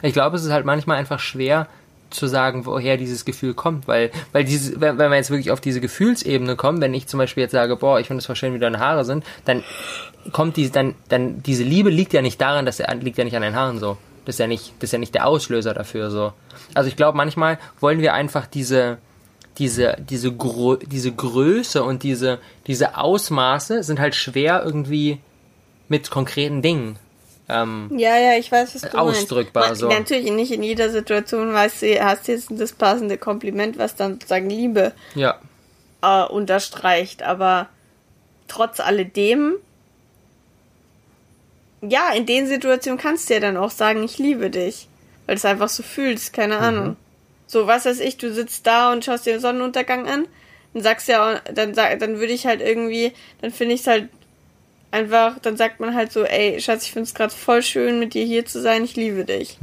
Ich 0.01 0.13
glaube, 0.13 0.37
es 0.37 0.45
ist 0.45 0.51
halt 0.53 0.65
manchmal 0.65 0.95
einfach 0.95 1.19
schwer 1.19 1.67
zu 2.13 2.27
sagen, 2.27 2.65
woher 2.65 2.97
dieses 2.97 3.25
Gefühl 3.25 3.53
kommt, 3.53 3.87
weil, 3.87 4.11
weil 4.31 4.43
diese, 4.43 4.79
wenn, 4.79 4.97
wenn 4.97 5.09
man 5.09 5.17
jetzt 5.17 5.29
wirklich 5.29 5.51
auf 5.51 5.61
diese 5.61 5.81
Gefühlsebene 5.81 6.55
kommt, 6.55 6.81
wenn 6.81 6.93
ich 6.93 7.07
zum 7.07 7.17
Beispiel 7.17 7.41
jetzt 7.41 7.51
sage, 7.51 7.75
boah, 7.75 7.99
ich 7.99 8.07
finde 8.07 8.19
es 8.19 8.25
voll 8.25 8.35
schön, 8.35 8.53
wie 8.53 8.59
deine 8.59 8.79
Haare 8.79 9.05
sind, 9.05 9.23
dann 9.45 9.63
kommt 10.31 10.57
die, 10.57 10.69
dann, 10.69 10.95
dann, 11.09 11.43
diese 11.43 11.63
Liebe 11.63 11.89
liegt 11.89 12.13
ja 12.13 12.21
nicht 12.21 12.39
daran, 12.39 12.65
dass 12.65 12.79
er, 12.79 12.93
liegt 12.95 13.17
ja 13.17 13.23
nicht 13.23 13.35
an 13.35 13.41
deinen 13.41 13.55
Haaren 13.55 13.79
so. 13.79 13.97
Das 14.25 14.35
ist 14.35 14.39
ja 14.39 14.47
nicht, 14.47 14.73
das 14.79 14.87
ist 14.87 14.93
ja 14.93 14.99
nicht 14.99 15.15
der 15.15 15.27
Auslöser 15.27 15.73
dafür 15.73 16.09
so. 16.09 16.33
Also 16.73 16.87
ich 16.87 16.95
glaube, 16.95 17.17
manchmal 17.17 17.59
wollen 17.79 17.99
wir 17.99 18.13
einfach 18.13 18.47
diese, 18.47 18.97
diese, 19.57 19.97
diese, 19.99 20.31
Grö 20.31 20.77
diese 20.77 21.11
Größe 21.11 21.83
und 21.83 22.03
diese, 22.03 22.39
diese 22.67 22.97
Ausmaße 22.97 23.83
sind 23.83 23.99
halt 23.99 24.15
schwer 24.15 24.63
irgendwie 24.63 25.19
mit 25.89 26.09
konkreten 26.09 26.61
Dingen. 26.61 26.97
Ähm, 27.49 27.89
Ja, 27.95 28.17
ja, 28.17 28.37
ich 28.37 28.51
weiß, 28.51 28.75
was 28.75 28.89
du 28.89 28.97
Ausdrückbar, 28.97 29.67
meinst. 29.67 29.81
so. 29.81 29.89
Natürlich 29.89 30.31
nicht 30.31 30.51
in 30.51 30.63
jeder 30.63 30.89
Situation 30.89 31.53
weißt 31.53 31.81
du, 31.81 32.03
hast 32.03 32.27
du 32.27 32.31
jetzt 32.31 32.47
das 32.51 32.71
passende 32.73 33.17
Kompliment, 33.17 33.77
was 33.77 33.95
dann 33.95 34.13
sozusagen 34.13 34.49
Liebe 34.49 34.93
ja. 35.15 35.39
äh, 36.01 36.23
unterstreicht, 36.25 37.23
aber 37.23 37.67
trotz 38.47 38.79
alledem, 38.79 39.55
ja, 41.81 42.13
in 42.13 42.25
den 42.25 42.47
Situationen 42.47 42.97
kannst 42.99 43.29
du 43.29 43.33
ja 43.33 43.39
dann 43.41 43.57
auch 43.57 43.71
sagen, 43.71 44.03
ich 44.03 44.17
liebe 44.17 44.49
dich, 44.49 44.87
weil 45.25 45.35
du 45.35 45.39
es 45.39 45.45
einfach 45.45 45.69
so 45.69 45.83
fühlst, 45.83 46.31
keine 46.31 46.57
Ahnung. 46.59 46.95
So, 47.45 47.67
was 47.67 47.85
weiß 47.85 47.99
ich, 47.99 48.17
du 48.17 48.33
sitzt 48.33 48.65
da 48.65 48.91
und 48.91 49.03
schaust 49.03 49.25
dir 49.25 49.33
den 49.33 49.41
Sonnenuntergang 49.41 50.07
an, 50.07 50.27
dann 50.73 50.81
sagst 50.81 51.07
du 51.07 51.11
ja, 51.11 51.39
dann 51.53 51.73
sag, 51.73 51.99
dann 51.99 52.19
würde 52.19 52.33
ich 52.33 52.45
halt 52.47 52.61
irgendwie, 52.61 53.11
dann 53.41 53.51
finde 53.51 53.75
ich 53.75 53.81
es 53.81 53.87
halt 53.87 54.09
einfach, 54.93 55.39
dann 55.39 55.57
sagt 55.57 55.79
man 55.79 55.95
halt 55.95 56.11
so, 56.11 56.23
ey, 56.23 56.61
Schatz, 56.61 56.83
ich 56.83 56.91
finde 56.91 57.07
es 57.07 57.13
gerade 57.13 57.33
voll 57.33 57.61
schön, 57.61 57.99
mit 57.99 58.13
dir 58.13 58.23
hier 58.25 58.45
zu 58.45 58.61
sein, 58.61 58.83
ich 58.83 58.95
liebe 58.95 59.25
dich. 59.25 59.57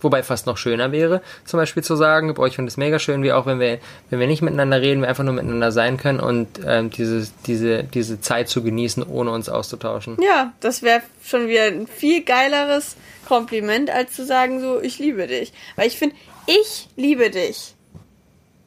Wobei 0.00 0.22
fast 0.22 0.46
noch 0.46 0.56
schöner 0.56 0.92
wäre, 0.92 1.20
zum 1.44 1.58
Beispiel 1.58 1.82
zu 1.82 1.94
sagen, 1.96 2.32
boah, 2.32 2.46
ich 2.46 2.54
finde 2.54 2.70
es 2.70 2.76
mega 2.76 2.98
schön, 2.98 3.22
wie 3.22 3.32
auch 3.32 3.44
wenn 3.44 3.60
wir, 3.60 3.80
wenn 4.08 4.18
wir 4.18 4.26
nicht 4.26 4.40
miteinander 4.40 4.80
reden, 4.80 5.02
wir 5.02 5.08
einfach 5.08 5.24
nur 5.24 5.34
miteinander 5.34 5.72
sein 5.72 5.98
können 5.98 6.20
und 6.20 6.48
ähm, 6.64 6.88
diese, 6.90 7.28
diese, 7.46 7.84
diese 7.84 8.20
Zeit 8.20 8.48
zu 8.48 8.62
genießen, 8.62 9.02
ohne 9.02 9.30
uns 9.30 9.48
auszutauschen. 9.48 10.16
Ja, 10.22 10.54
das 10.60 10.82
wäre 10.82 11.02
schon 11.22 11.48
wieder 11.48 11.64
ein 11.64 11.86
viel 11.86 12.24
geileres 12.24 12.96
Kompliment, 13.26 13.90
als 13.90 14.14
zu 14.14 14.24
sagen 14.24 14.60
so, 14.60 14.80
ich 14.80 14.98
liebe 14.98 15.26
dich. 15.26 15.52
Weil 15.76 15.88
ich 15.88 15.98
finde, 15.98 16.16
ich 16.46 16.88
liebe 16.96 17.28
dich. 17.30 17.74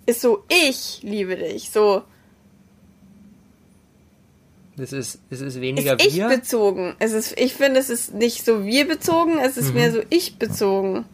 Ist 0.05 0.21
so, 0.21 0.43
ich 0.49 0.99
liebe 1.01 1.35
dich. 1.37 1.71
So, 1.71 2.03
Das 4.75 4.91
ist, 4.91 5.19
es 5.29 5.41
ist 5.41 5.55
ist 5.55 5.61
weniger 5.61 5.99
ich 5.99 6.15
wir. 6.15 6.27
bezogen. 6.29 6.95
Es 6.99 7.11
ist, 7.11 7.39
ich 7.39 7.53
finde, 7.53 7.79
es 7.79 7.89
ist 7.89 8.13
nicht 8.13 8.43
so 8.43 8.65
wir 8.65 8.87
bezogen, 8.87 9.37
es 9.39 9.57
ist 9.57 9.73
mehr 9.73 9.91
so 9.91 10.01
ich 10.09 10.37
bezogen. 10.37 11.05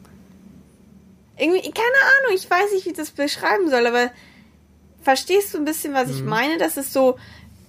Irgendwie, 1.38 1.62
keine 1.62 2.00
Ahnung, 2.20 2.36
ich 2.36 2.50
weiß 2.50 2.72
nicht, 2.74 2.86
wie 2.86 2.92
ich 2.92 2.96
das 2.98 3.12
beschreiben 3.12 3.70
soll, 3.70 3.86
aber 3.86 4.12
verstehst 5.02 5.54
du 5.54 5.58
ein 5.58 5.66
bisschen, 5.66 5.94
was 5.94 6.10
ich 6.10 6.24
meine? 6.24 6.58
Das 6.58 6.78
ist 6.78 6.94
so, 6.94 7.18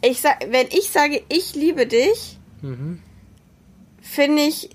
ich 0.03 0.21
sag, 0.21 0.47
wenn 0.51 0.67
ich 0.69 0.91
sage, 0.91 1.23
ich 1.29 1.55
liebe 1.55 1.87
dich, 1.87 2.39
finde 4.01 4.43
ich, 4.43 4.71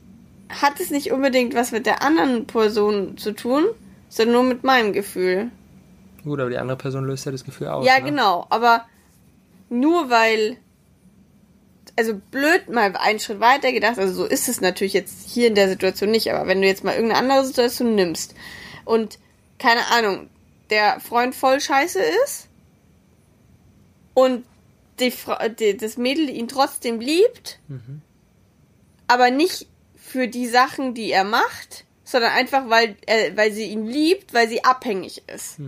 hat 0.50 0.80
es 0.80 0.92
nicht 0.92 1.12
unbedingt 1.12 1.56
was 1.56 1.72
mit 1.72 1.86
der 1.86 2.02
anderen 2.02 2.46
Person 2.46 3.18
zu 3.18 3.34
tun, 3.34 3.66
sondern 4.10 4.34
nur 4.34 4.44
mit 4.44 4.64
meinem 4.64 4.94
Gefühl. 4.94 5.52
Gut, 6.24 6.40
aber 6.40 6.50
die 6.50 6.58
andere 6.58 6.78
Person 6.78 7.06
löst 7.06 7.26
ja 7.26 7.32
das 7.32 7.44
Gefühl 7.44 7.68
aus. 7.68 7.86
Ja, 7.86 8.00
ne? 8.00 8.06
genau, 8.06 8.48
aber 8.50 8.86
nur 9.70 10.10
weil, 10.10 10.58
also 11.96 12.20
blöd 12.32 12.70
mal 12.70 12.96
einen 12.96 13.20
Schritt 13.20 13.40
weiter 13.40 13.72
gedacht, 13.72 13.98
also 13.98 14.14
so 14.14 14.26
ist 14.26 14.50
es 14.50 14.62
natürlich 14.62 14.94
jetzt 14.94 15.30
hier 15.30 15.48
in 15.48 15.56
der 15.56 15.70
Situation 15.70 16.12
nicht, 16.12 16.32
aber 16.32 16.48
wenn 16.48 16.62
du 16.62 16.68
jetzt 16.68 16.84
mal 16.84 16.96
irgendeine 16.96 17.22
andere 17.22 17.46
Situation 17.46 17.96
nimmst 17.96 18.36
und, 18.84 19.20
keine 19.60 19.88
Ahnung, 19.92 20.30
der 20.70 21.00
Freund 21.00 21.36
voll 21.36 21.62
scheiße 21.62 22.00
ist 22.26 22.50
und 24.14 24.46
die, 25.00 25.14
die, 25.60 25.78
das 25.78 25.98
Mädel 25.98 26.30
ihn 26.30 26.48
trotzdem 26.48 27.00
liebt, 27.00 27.60
aber 29.08 29.32
nicht 29.32 29.68
für 29.96 30.28
die 30.28 30.48
Sachen, 30.48 30.94
die 30.94 31.12
er 31.12 31.24
macht, 31.24 31.86
sondern 32.04 32.32
einfach, 32.32 32.70
weil, 32.70 32.96
er, 33.06 33.36
weil 33.36 33.52
sie 33.52 33.66
ihn 33.66 33.88
liebt, 33.88 34.34
weil 34.34 34.48
sie 34.48 34.64
abhängig 34.64 35.24
ist. 35.28 35.60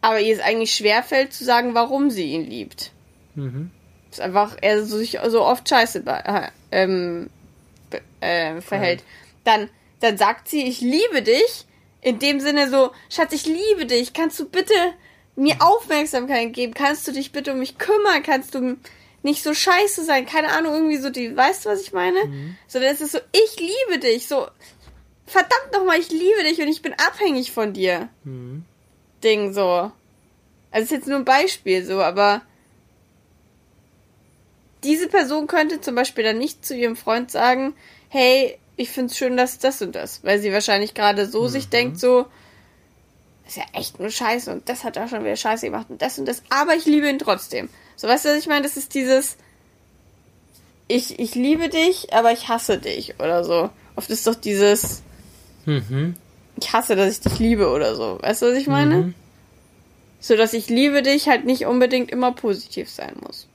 Aber 0.00 0.20
ihr 0.20 0.34
es 0.34 0.40
eigentlich 0.40 0.74
schwerfällt 0.74 1.32
zu 1.32 1.44
sagen, 1.44 1.74
warum 1.74 2.10
sie 2.10 2.32
ihn 2.32 2.44
liebt. 2.44 2.92
Mhm. 3.34 3.70
Ist 4.14 4.20
einfach, 4.20 4.56
er 4.60 4.84
so 4.84 4.96
sich 4.96 5.18
so 5.26 5.42
oft 5.44 5.68
scheiße 5.68 6.00
bei, 6.02 6.18
äh, 6.20 6.50
ähm, 6.70 7.30
äh, 8.20 8.60
verhält. 8.60 9.02
Dann, 9.42 9.68
dann 9.98 10.16
sagt 10.16 10.48
sie, 10.48 10.62
ich 10.68 10.80
liebe 10.80 11.22
dich. 11.22 11.66
In 12.00 12.20
dem 12.20 12.38
Sinne 12.38 12.70
so, 12.70 12.92
Schatz, 13.10 13.32
ich 13.32 13.44
liebe 13.44 13.86
dich. 13.86 14.12
Kannst 14.12 14.38
du 14.38 14.48
bitte 14.48 14.72
mir 15.34 15.56
Aufmerksamkeit 15.58 16.52
geben? 16.52 16.74
Kannst 16.74 17.08
du 17.08 17.12
dich 17.12 17.32
bitte 17.32 17.54
um 17.54 17.58
mich 17.58 17.76
kümmern? 17.76 18.22
Kannst 18.22 18.54
du 18.54 18.76
nicht 19.24 19.42
so 19.42 19.52
scheiße 19.52 20.04
sein? 20.04 20.26
Keine 20.26 20.52
Ahnung, 20.52 20.74
irgendwie 20.74 20.98
so, 20.98 21.10
die, 21.10 21.36
weißt 21.36 21.64
du, 21.64 21.70
was 21.70 21.80
ich 21.80 21.92
meine? 21.92 22.20
So, 22.68 22.78
dann 22.78 22.92
ist 22.92 23.00
es 23.00 23.10
so, 23.10 23.18
ich 23.32 23.58
liebe 23.58 23.98
dich. 23.98 24.28
So, 24.28 24.46
verdammt 25.26 25.72
nochmal, 25.72 25.98
ich 25.98 26.10
liebe 26.10 26.44
dich 26.44 26.60
und 26.60 26.68
ich 26.68 26.82
bin 26.82 26.92
abhängig 26.92 27.50
von 27.50 27.72
dir. 27.72 28.10
Mhm. 28.22 28.64
Ding, 29.24 29.52
so. 29.52 29.90
Also 30.70 30.84
ist 30.84 30.90
jetzt 30.92 31.08
nur 31.08 31.18
ein 31.18 31.24
Beispiel, 31.24 31.84
so, 31.84 32.00
aber 32.00 32.42
diese 34.84 35.08
Person 35.08 35.46
könnte 35.46 35.80
zum 35.80 35.94
Beispiel 35.94 36.24
dann 36.24 36.38
nicht 36.38 36.64
zu 36.64 36.74
ihrem 36.76 36.96
Freund 36.96 37.30
sagen, 37.30 37.74
hey, 38.08 38.58
ich 38.76 38.90
find's 38.90 39.16
schön, 39.16 39.36
dass 39.36 39.58
das 39.58 39.82
und 39.82 39.94
das, 39.94 40.22
weil 40.24 40.38
sie 40.40 40.52
wahrscheinlich 40.52 40.94
gerade 40.94 41.26
so 41.26 41.48
sich 41.48 41.68
denkt, 41.68 41.98
so, 41.98 42.26
ist 43.46 43.56
ja 43.56 43.64
echt 43.72 44.00
nur 44.00 44.10
Scheiße 44.10 44.50
und 44.52 44.68
das 44.68 44.84
hat 44.84 44.98
auch 44.98 45.08
schon 45.08 45.24
wieder 45.24 45.36
Scheiße 45.36 45.66
gemacht 45.66 45.86
und 45.90 46.00
das 46.00 46.18
und 46.18 46.26
das, 46.26 46.42
aber 46.50 46.74
ich 46.74 46.86
liebe 46.86 47.08
ihn 47.08 47.18
trotzdem. 47.18 47.68
So, 47.96 48.08
weißt 48.08 48.24
du, 48.24 48.28
was 48.30 48.38
ich 48.38 48.46
meine? 48.46 48.62
Das 48.62 48.76
ist 48.76 48.94
dieses, 48.94 49.36
ich, 50.88 51.18
ich 51.18 51.34
liebe 51.34 51.68
dich, 51.68 52.12
aber 52.12 52.32
ich 52.32 52.48
hasse 52.48 52.78
dich 52.78 53.14
oder 53.20 53.44
so. 53.44 53.70
Oft 53.96 54.10
ist 54.10 54.26
doch 54.26 54.34
dieses, 54.34 55.02
Mhm. 55.66 56.14
ich 56.60 56.72
hasse, 56.72 56.96
dass 56.96 57.12
ich 57.12 57.20
dich 57.20 57.38
liebe 57.38 57.68
oder 57.70 57.94
so. 57.94 58.18
Weißt 58.20 58.42
du, 58.42 58.46
was 58.46 58.58
ich 58.58 58.66
meine? 58.66 58.96
Mhm. 58.96 59.14
So 60.20 60.36
dass 60.36 60.52
ich 60.52 60.68
liebe 60.68 61.02
dich 61.02 61.28
halt 61.28 61.44
nicht 61.44 61.66
unbedingt 61.66 62.10
immer 62.10 62.32
positiv 62.32 62.90
sein 62.90 63.14
muss. 63.20 63.46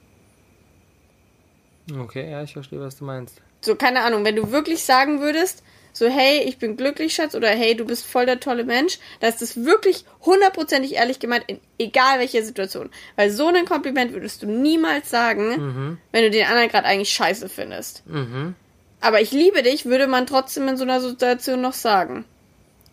Okay, 1.98 2.30
ja, 2.30 2.42
ich 2.42 2.52
verstehe, 2.52 2.80
was 2.80 2.96
du 2.96 3.04
meinst. 3.04 3.40
So, 3.60 3.74
keine 3.74 4.02
Ahnung, 4.02 4.24
wenn 4.24 4.36
du 4.36 4.52
wirklich 4.52 4.84
sagen 4.84 5.20
würdest, 5.20 5.62
so, 5.92 6.06
hey, 6.06 6.42
ich 6.44 6.58
bin 6.58 6.76
glücklich, 6.76 7.14
Schatz, 7.14 7.34
oder 7.34 7.48
hey, 7.48 7.74
du 7.74 7.84
bist 7.84 8.06
voll 8.06 8.24
der 8.24 8.38
tolle 8.38 8.64
Mensch, 8.64 8.98
dann 9.18 9.30
ist 9.30 9.42
das 9.42 9.64
wirklich 9.64 10.04
hundertprozentig 10.24 10.94
ehrlich 10.94 11.18
gemeint, 11.18 11.44
in 11.48 11.60
egal 11.78 12.20
welcher 12.20 12.42
Situation. 12.42 12.90
Weil 13.16 13.30
so 13.30 13.48
ein 13.48 13.64
Kompliment 13.64 14.12
würdest 14.12 14.42
du 14.42 14.46
niemals 14.46 15.10
sagen, 15.10 15.98
wenn 16.12 16.22
du 16.22 16.30
den 16.30 16.46
anderen 16.46 16.68
gerade 16.68 16.86
eigentlich 16.86 17.10
scheiße 17.10 17.48
findest. 17.48 18.06
Mhm. 18.06 18.54
Aber 19.00 19.20
ich 19.20 19.32
liebe 19.32 19.62
dich, 19.62 19.84
würde 19.84 20.06
man 20.06 20.26
trotzdem 20.26 20.68
in 20.68 20.76
so 20.76 20.84
einer 20.84 21.00
Situation 21.00 21.60
noch 21.60 21.72
sagen. 21.72 22.24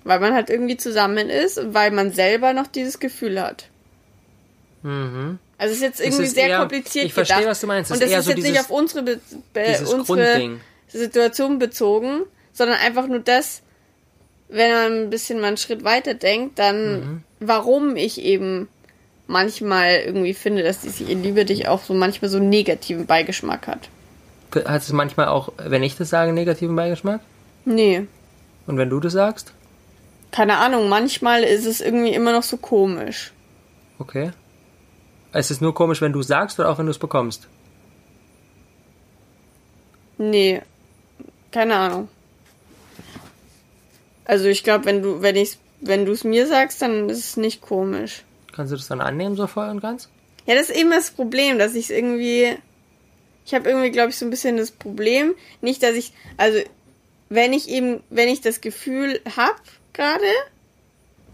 Weil 0.03 0.19
man 0.19 0.33
halt 0.33 0.49
irgendwie 0.49 0.77
zusammen 0.77 1.29
ist 1.29 1.57
und 1.57 1.73
weil 1.73 1.91
man 1.91 2.11
selber 2.11 2.53
noch 2.53 2.67
dieses 2.67 2.99
Gefühl 2.99 3.41
hat. 3.41 3.69
Mhm. 4.81 5.37
Also 5.57 5.71
es 5.71 5.77
ist 5.77 5.83
jetzt 5.83 5.99
irgendwie 6.01 6.23
ist 6.25 6.35
sehr 6.35 6.49
eher- 6.49 6.59
kompliziert 6.59 7.05
ich 7.05 7.13
verstehe, 7.13 7.37
gedacht. 7.37 7.51
was 7.51 7.61
du 7.61 7.67
meinst. 7.67 7.89
Es 7.91 7.97
Und 7.97 8.03
das 8.03 8.09
ist 8.11 8.25
so 8.25 8.29
jetzt 8.31 8.37
nicht 8.37 8.47
dieses- 8.49 8.65
auf 8.65 8.69
unsere, 8.71 9.03
Be 9.03 9.19
unsere 9.79 10.03
Grundding. 10.03 10.61
Situation 10.87 11.59
bezogen, 11.59 12.21
sondern 12.53 12.77
einfach 12.77 13.07
nur 13.07 13.19
das, 13.19 13.61
wenn 14.49 14.71
man 14.71 14.91
ein 15.03 15.09
bisschen 15.09 15.39
mal 15.41 15.47
einen 15.47 15.57
Schritt 15.57 15.83
weiter 15.83 16.13
denkt, 16.13 16.59
dann 16.59 16.91
Mhm. 16.99 17.23
warum 17.39 17.95
ich 17.95 18.21
eben 18.21 18.67
manchmal 19.25 19.95
irgendwie 20.05 20.33
finde, 20.33 20.63
dass 20.63 20.79
diese 20.81 21.03
Ich 21.03 21.09
liebe 21.09 21.43
dich 21.43 21.67
auch 21.67 21.83
so 21.83 21.93
manchmal 21.93 22.29
so 22.29 22.37
einen 22.37 22.49
negativen 22.49 23.05
Beigeschmack 23.07 23.67
hat. 23.67 23.89
Hat 24.65 24.81
es 24.81 24.91
manchmal 24.93 25.27
auch, 25.27 25.51
wenn 25.57 25.83
ich 25.83 25.97
das 25.97 26.09
sage, 26.09 26.31
negativen 26.31 26.75
Beigeschmack? 26.75 27.19
Nee, 27.65 28.05
Und 28.67 28.77
wenn 28.77 28.89
du 28.89 28.99
das 28.99 29.13
sagst? 29.13 29.51
keine 30.31 30.57
Ahnung, 30.57 30.87
manchmal 30.87 31.43
ist 31.43 31.65
es 31.65 31.81
irgendwie 31.81 32.13
immer 32.13 32.31
noch 32.31 32.43
so 32.43 32.57
komisch. 32.57 33.31
Okay. 33.99 34.31
Es 35.37 35.51
ist 35.51 35.61
nur 35.61 35.75
komisch, 35.75 36.01
wenn 36.01 36.13
du 36.13 36.23
sagst 36.23 36.59
oder 36.59 36.67
auch 36.67 36.79
wenn 36.79 36.87
du 36.87 36.91
es 36.91 36.97
bekommst. 36.97 37.47
Nee, 40.17 40.63
keine 41.51 41.75
Ahnung. 41.75 42.07
Also 44.25 44.47
ich 44.47 44.63
glaube, 44.63 44.85
wenn 44.85 45.03
du, 45.03 45.21
wenn 45.21 45.35
ich, 45.35 45.59
wenn 45.79 46.07
du 46.07 46.11
es 46.13 46.23
mir 46.23 46.47
sagst, 46.47 46.81
dann 46.81 47.07
ist 47.07 47.19
es 47.19 47.37
nicht 47.37 47.61
komisch. 47.61 48.23
Kannst 48.51 48.71
du 48.71 48.77
das 48.77 48.87
dann 48.87 48.99
annehmen, 48.99 49.35
so 49.35 49.45
voll 49.45 49.69
und 49.69 49.79
ganz? 49.79 50.09
Ja, 50.47 50.55
das 50.55 50.71
ist 50.71 50.75
eben 50.75 50.89
das 50.89 51.11
Problem, 51.11 51.59
dass 51.59 51.75
ich 51.75 51.85
es 51.85 51.91
irgendwie. 51.91 52.57
Ich 53.45 53.53
habe 53.53 53.69
irgendwie, 53.69 53.91
glaube 53.91 54.09
ich, 54.09 54.17
so 54.17 54.25
ein 54.25 54.31
bisschen 54.31 54.57
das 54.57 54.71
Problem. 54.71 55.35
Nicht, 55.61 55.83
dass 55.83 55.93
ich. 55.93 56.13
Also, 56.37 56.61
wenn 57.29 57.53
ich 57.53 57.69
eben, 57.69 58.01
wenn 58.09 58.27
ich 58.27 58.41
das 58.41 58.59
Gefühl 58.59 59.21
hab 59.37 59.61
gerade 59.93 60.33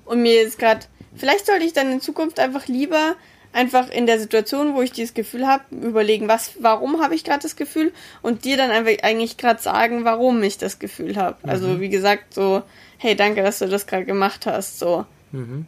und 0.03 0.21
mir 0.21 0.33
jetzt 0.33 0.59
gerade. 0.59 0.87
Vielleicht 1.15 1.45
sollte 1.45 1.63
ich 1.63 1.71
dann 1.71 1.89
in 1.89 2.01
Zukunft 2.01 2.37
einfach 2.39 2.67
lieber 2.67 3.15
einfach 3.53 3.89
in 3.89 4.05
der 4.05 4.19
Situation, 4.19 4.75
wo 4.75 4.81
ich 4.81 4.91
dieses 4.91 5.13
Gefühl 5.13 5.47
habe, 5.47 5.63
überlegen, 5.71 6.27
was, 6.27 6.53
warum 6.59 7.01
habe 7.01 7.15
ich 7.15 7.23
gerade 7.23 7.41
das 7.43 7.55
Gefühl 7.55 7.93
und 8.21 8.45
dir 8.45 8.57
dann 8.57 8.71
einfach 8.71 9.03
eigentlich 9.03 9.37
gerade 9.37 9.61
sagen, 9.61 10.03
warum 10.03 10.41
ich 10.43 10.57
das 10.57 10.79
Gefühl 10.79 11.15
habe. 11.15 11.37
Also 11.47 11.79
wie 11.79 11.89
gesagt, 11.89 12.33
so, 12.33 12.63
hey, 12.97 13.15
danke, 13.15 13.43
dass 13.43 13.59
du 13.59 13.67
das 13.67 13.87
gerade 13.87 14.05
gemacht 14.05 14.45
hast, 14.45 14.79
so. 14.79 15.05
Mhm. 15.31 15.67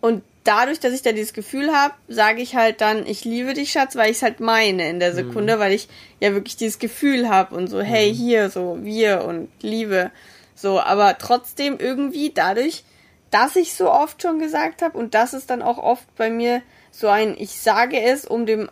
Und 0.00 0.22
dadurch, 0.44 0.80
dass 0.80 0.92
ich 0.92 1.02
da 1.02 1.12
dieses 1.12 1.32
Gefühl 1.32 1.72
habe, 1.72 1.94
sage 2.08 2.42
ich 2.42 2.56
halt 2.56 2.80
dann, 2.80 3.06
ich 3.06 3.24
liebe 3.24 3.54
dich, 3.54 3.72
Schatz, 3.72 3.96
weil 3.96 4.10
ich 4.10 4.16
es 4.16 4.22
halt 4.22 4.40
meine 4.40 4.88
in 4.90 5.00
der 5.00 5.14
Sekunde, 5.14 5.58
weil 5.58 5.72
ich 5.72 5.88
ja 6.20 6.34
wirklich 6.34 6.56
dieses 6.56 6.78
Gefühl 6.78 7.28
habe 7.28 7.54
und 7.54 7.68
so, 7.68 7.80
hey, 7.80 8.12
hier, 8.12 8.50
so, 8.50 8.78
wir 8.82 9.24
und 9.24 9.48
Liebe. 9.60 10.10
So, 10.54 10.80
aber 10.80 11.16
trotzdem 11.18 11.78
irgendwie 11.78 12.32
dadurch, 12.34 12.84
dass 13.32 13.56
ich 13.56 13.74
so 13.74 13.90
oft 13.90 14.22
schon 14.22 14.38
gesagt 14.38 14.82
habe 14.82 14.96
und 14.96 15.14
das 15.14 15.34
ist 15.34 15.50
dann 15.50 15.62
auch 15.62 15.78
oft 15.78 16.06
bei 16.16 16.30
mir 16.30 16.62
so 16.92 17.08
ein, 17.08 17.34
ich 17.36 17.60
sage 17.60 18.00
es, 18.00 18.24
um 18.24 18.46
dem 18.46 18.68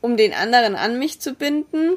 um 0.00 0.16
den 0.16 0.32
anderen 0.32 0.76
an 0.76 0.98
mich 0.98 1.20
zu 1.20 1.34
binden. 1.34 1.96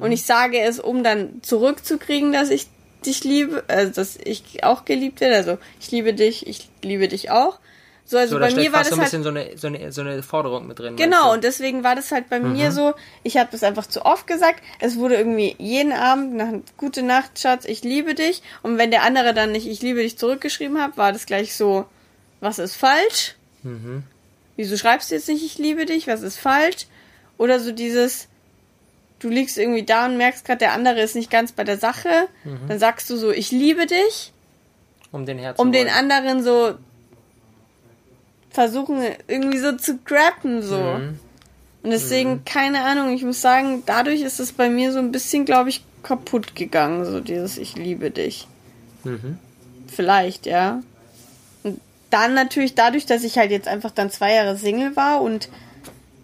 Und 0.00 0.12
ich 0.12 0.24
sage 0.24 0.60
es, 0.60 0.78
um 0.78 1.02
dann 1.02 1.42
zurückzukriegen, 1.42 2.32
dass 2.32 2.50
ich 2.50 2.68
dich 3.04 3.24
liebe, 3.24 3.64
also 3.66 3.92
dass 3.92 4.16
ich 4.22 4.62
auch 4.62 4.84
geliebt 4.84 5.20
werde, 5.20 5.36
also 5.36 5.58
ich 5.80 5.90
liebe 5.90 6.14
dich, 6.14 6.46
ich 6.46 6.68
liebe 6.82 7.08
dich 7.08 7.30
auch. 7.30 7.58
So, 8.06 8.18
also 8.18 8.34
So, 8.34 8.40
bei 8.40 8.54
mir 8.54 8.72
war 8.72 8.80
das 8.80 8.90
so 8.90 8.96
ein 8.96 9.00
halt 9.00 9.06
bisschen 9.06 9.22
so 9.22 9.30
eine, 9.30 9.56
so, 9.56 9.66
eine, 9.68 9.90
so 9.90 10.02
eine 10.02 10.22
Forderung 10.22 10.66
mit 10.66 10.78
drin. 10.78 10.96
Genau, 10.96 11.32
und 11.32 11.42
deswegen 11.42 11.84
war 11.84 11.96
das 11.96 12.12
halt 12.12 12.28
bei 12.28 12.38
mir 12.38 12.70
so, 12.70 12.92
ich 13.22 13.38
habe 13.38 13.48
das 13.50 13.62
einfach 13.62 13.86
zu 13.86 14.04
oft 14.04 14.26
gesagt. 14.26 14.62
Es 14.78 14.96
wurde 14.96 15.16
irgendwie 15.16 15.56
jeden 15.58 15.92
Abend 15.92 16.34
nach 16.34 16.52
Gute 16.76 17.02
Nacht, 17.02 17.38
Schatz, 17.38 17.64
ich 17.64 17.82
liebe 17.82 18.14
dich. 18.14 18.42
Und 18.62 18.76
wenn 18.76 18.90
der 18.90 19.02
andere 19.04 19.32
dann 19.32 19.52
nicht 19.52 19.66
ich 19.66 19.80
liebe 19.80 20.00
dich 20.02 20.18
zurückgeschrieben 20.18 20.80
hat, 20.82 20.98
war 20.98 21.12
das 21.12 21.24
gleich 21.24 21.54
so, 21.54 21.86
was 22.40 22.58
ist 22.58 22.76
falsch? 22.76 23.36
Wieso 24.56 24.76
schreibst 24.76 25.10
du 25.10 25.14
jetzt 25.14 25.28
nicht 25.28 25.44
ich 25.44 25.56
liebe 25.56 25.86
dich? 25.86 26.06
Was 26.06 26.20
ist 26.20 26.36
falsch? 26.36 26.86
Oder 27.38 27.58
so 27.58 27.72
dieses, 27.72 28.28
du 29.18 29.30
liegst 29.30 29.56
irgendwie 29.56 29.82
da 29.82 30.04
und 30.04 30.18
merkst 30.18 30.44
gerade, 30.44 30.58
der 30.58 30.72
andere 30.72 31.00
ist 31.00 31.16
nicht 31.16 31.30
ganz 31.30 31.52
bei 31.52 31.64
der 31.64 31.78
Sache. 31.78 32.28
Dann 32.68 32.78
sagst 32.78 33.08
du 33.08 33.16
so, 33.16 33.30
ich 33.30 33.50
liebe 33.50 33.86
dich? 33.86 34.32
Um 35.10 35.24
den 35.24 35.38
Herz 35.38 35.58
um 35.58 35.72
den 35.72 35.88
anderen 35.88 36.42
so 36.42 36.74
versuchen 38.54 39.02
irgendwie 39.26 39.58
so 39.58 39.72
zu 39.72 39.98
grappen 39.98 40.62
so. 40.62 40.78
Mhm. 40.78 41.18
Und 41.82 41.90
deswegen 41.90 42.44
keine 42.46 42.82
Ahnung, 42.84 43.12
ich 43.12 43.24
muss 43.24 43.42
sagen, 43.42 43.82
dadurch 43.84 44.22
ist 44.22 44.40
es 44.40 44.52
bei 44.52 44.70
mir 44.70 44.92
so 44.92 45.00
ein 45.00 45.12
bisschen, 45.12 45.44
glaube 45.44 45.68
ich, 45.68 45.84
kaputt 46.02 46.54
gegangen, 46.54 47.04
so 47.04 47.20
dieses 47.20 47.58
ich 47.58 47.76
liebe 47.76 48.10
dich. 48.10 48.46
Mhm. 49.02 49.38
Vielleicht, 49.88 50.46
ja. 50.46 50.82
Und 51.62 51.80
dann 52.10 52.34
natürlich 52.34 52.74
dadurch, 52.74 53.04
dass 53.04 53.24
ich 53.24 53.36
halt 53.36 53.50
jetzt 53.50 53.68
einfach 53.68 53.90
dann 53.90 54.10
zwei 54.10 54.34
Jahre 54.34 54.56
Single 54.56 54.96
war 54.96 55.20
und 55.20 55.48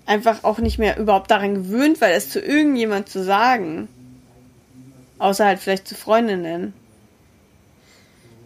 einfach 0.07 0.45
auch 0.45 0.59
nicht 0.59 0.79
mehr 0.79 0.99
überhaupt 0.99 1.31
daran 1.31 1.55
gewöhnt, 1.55 2.01
weil 2.01 2.14
es 2.14 2.31
zu 2.31 2.40
irgendjemand 2.40 3.09
zu 3.09 3.23
sagen. 3.23 3.88
Außer 5.19 5.45
halt 5.45 5.61
vielleicht 5.61 5.87
zu 5.87 5.95
Freundinnen. 5.95 6.73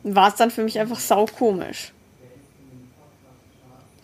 War 0.03 0.29
es 0.29 0.35
dann 0.35 0.51
für 0.51 0.65
mich 0.65 0.79
einfach 0.79 0.99
sau 0.99 1.27
komisch. 1.27 1.94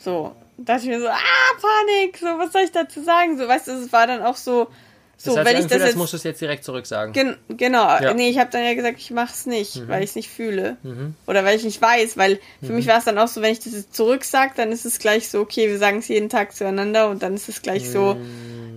So. 0.03 0.35
Dachte 0.59 0.83
ich 0.83 0.89
mir 0.89 1.01
so, 1.01 1.09
ah, 1.09 1.17
Panik, 1.61 2.19
so, 2.19 2.27
was 2.27 2.53
soll 2.53 2.63
ich 2.63 2.73
dazu 2.73 3.03
sagen? 3.03 3.39
So, 3.39 3.49
weißt 3.49 3.69
du, 3.69 3.73
es 3.73 3.93
war 3.93 4.07
dann 4.07 4.23
auch 4.23 4.37
so, 4.37 4.69
so, 5.17 5.35
das 5.35 5.45
heißt, 5.45 5.55
wenn 5.55 5.63
ich 5.63 5.67
das 5.69 5.83
jetzt. 5.83 5.97
musst 5.97 6.15
du 6.15 6.17
es 6.17 6.23
jetzt 6.23 6.41
direkt 6.41 6.65
zurücksagen. 6.65 7.13
Gen 7.13 7.37
genau, 7.49 7.87
Ja. 8.01 8.15
nee, 8.15 8.31
ich 8.31 8.39
habe 8.39 8.51
dann 8.51 8.65
ja 8.65 8.73
gesagt, 8.73 8.99
ich 8.99 9.11
mach's 9.11 9.45
nicht, 9.45 9.87
weil 9.87 10.03
ich 10.03 10.11
es 10.11 10.17
nicht 10.17 10.31
fühle. 10.31 10.79
Oder 11.27 11.45
weil 11.45 11.57
ich 11.57 11.65
nicht 11.65 11.81
weiß, 11.81 12.17
weil 12.17 12.41
für 12.63 12.73
mich 12.73 12.87
war 12.87 12.99
es 12.99 13.05
dann 13.05 13.19
auch 13.19 13.29
so, 13.29 13.43
wenn 13.43 13.53
ich 13.53 13.61
das 13.61 13.75
jetzt 13.75 13.95
zurücksag, 13.95 14.55
dann 14.55 14.73
ist 14.73 14.87
es 14.87 14.99
gleich 14.99 15.29
so, 15.29 15.41
okay, 15.41 15.69
wir 15.69 15.79
sagen 15.79 15.99
es 15.99 16.09
jeden 16.09 16.31
Tag 16.31 16.55
zueinander 16.57 17.11
und 17.11 17.23
dann 17.23 17.35
ist 17.35 17.51
es 17.51 17.61
gleich 17.61 17.91
so, 17.91 18.17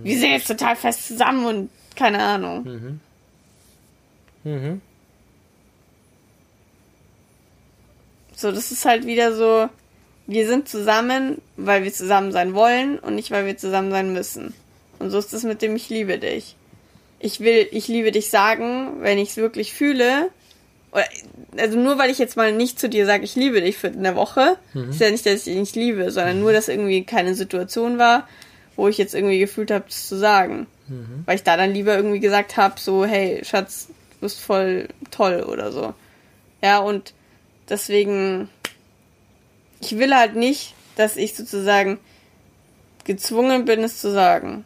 wir 0.02 0.18
sind 0.18 0.30
jetzt 0.32 0.46
total 0.48 0.76
fest 0.76 1.06
zusammen 1.08 1.46
und 1.46 1.70
keine 1.96 2.22
Ahnung. 2.22 3.00
Mhm. 4.44 4.82
So, 8.36 8.52
das 8.52 8.70
ist 8.70 8.84
halt 8.84 9.06
wieder 9.06 9.34
so, 9.34 9.70
wir 10.26 10.46
sind 10.46 10.68
zusammen, 10.68 11.40
weil 11.56 11.84
wir 11.84 11.92
zusammen 11.92 12.32
sein 12.32 12.54
wollen 12.54 12.98
und 12.98 13.14
nicht, 13.14 13.30
weil 13.30 13.46
wir 13.46 13.56
zusammen 13.56 13.90
sein 13.90 14.12
müssen. 14.12 14.54
Und 14.98 15.10
so 15.10 15.18
ist 15.18 15.34
es 15.34 15.42
mit 15.42 15.62
dem 15.62 15.76
Ich 15.76 15.88
liebe 15.90 16.18
dich. 16.18 16.56
Ich 17.18 17.40
will, 17.40 17.66
ich 17.70 17.88
liebe 17.88 18.12
dich 18.12 18.30
sagen, 18.30 19.00
wenn 19.00 19.18
ich 19.18 19.30
es 19.30 19.36
wirklich 19.36 19.72
fühle. 19.72 20.30
Oder, 20.92 21.04
also 21.56 21.78
nur 21.78 21.98
weil 21.98 22.10
ich 22.10 22.18
jetzt 22.18 22.36
mal 22.36 22.52
nicht 22.52 22.78
zu 22.78 22.88
dir 22.88 23.06
sage, 23.06 23.24
ich 23.24 23.34
liebe 23.34 23.60
dich 23.60 23.76
für 23.76 23.88
eine 23.88 24.14
Woche, 24.14 24.56
ist 24.90 25.00
ja 25.00 25.10
nicht, 25.10 25.26
dass 25.26 25.34
ich 25.34 25.44
dich 25.44 25.56
nicht 25.56 25.76
liebe, 25.76 26.10
sondern 26.10 26.40
nur, 26.40 26.52
dass 26.52 26.68
irgendwie 26.68 27.04
keine 27.04 27.34
Situation 27.34 27.98
war, 27.98 28.28
wo 28.76 28.88
ich 28.88 28.98
jetzt 28.98 29.14
irgendwie 29.14 29.38
gefühlt 29.38 29.70
habe, 29.70 29.84
das 29.86 30.06
zu 30.06 30.16
sagen. 30.16 30.66
Weil 31.26 31.36
ich 31.36 31.42
da 31.42 31.56
dann 31.56 31.72
lieber 31.72 31.96
irgendwie 31.96 32.20
gesagt 32.20 32.56
habe, 32.56 32.78
so, 32.78 33.04
hey, 33.04 33.42
Schatz, 33.44 33.88
du 33.88 34.16
bist 34.20 34.40
voll 34.40 34.88
toll 35.10 35.42
oder 35.42 35.72
so. 35.72 35.94
Ja, 36.62 36.78
und 36.78 37.14
deswegen, 37.68 38.48
ich 39.84 39.98
will 39.98 40.14
halt 40.14 40.34
nicht, 40.36 40.74
dass 40.96 41.16
ich 41.16 41.34
sozusagen 41.36 41.98
gezwungen 43.04 43.64
bin, 43.64 43.82
es 43.84 44.00
zu 44.00 44.10
sagen. 44.12 44.64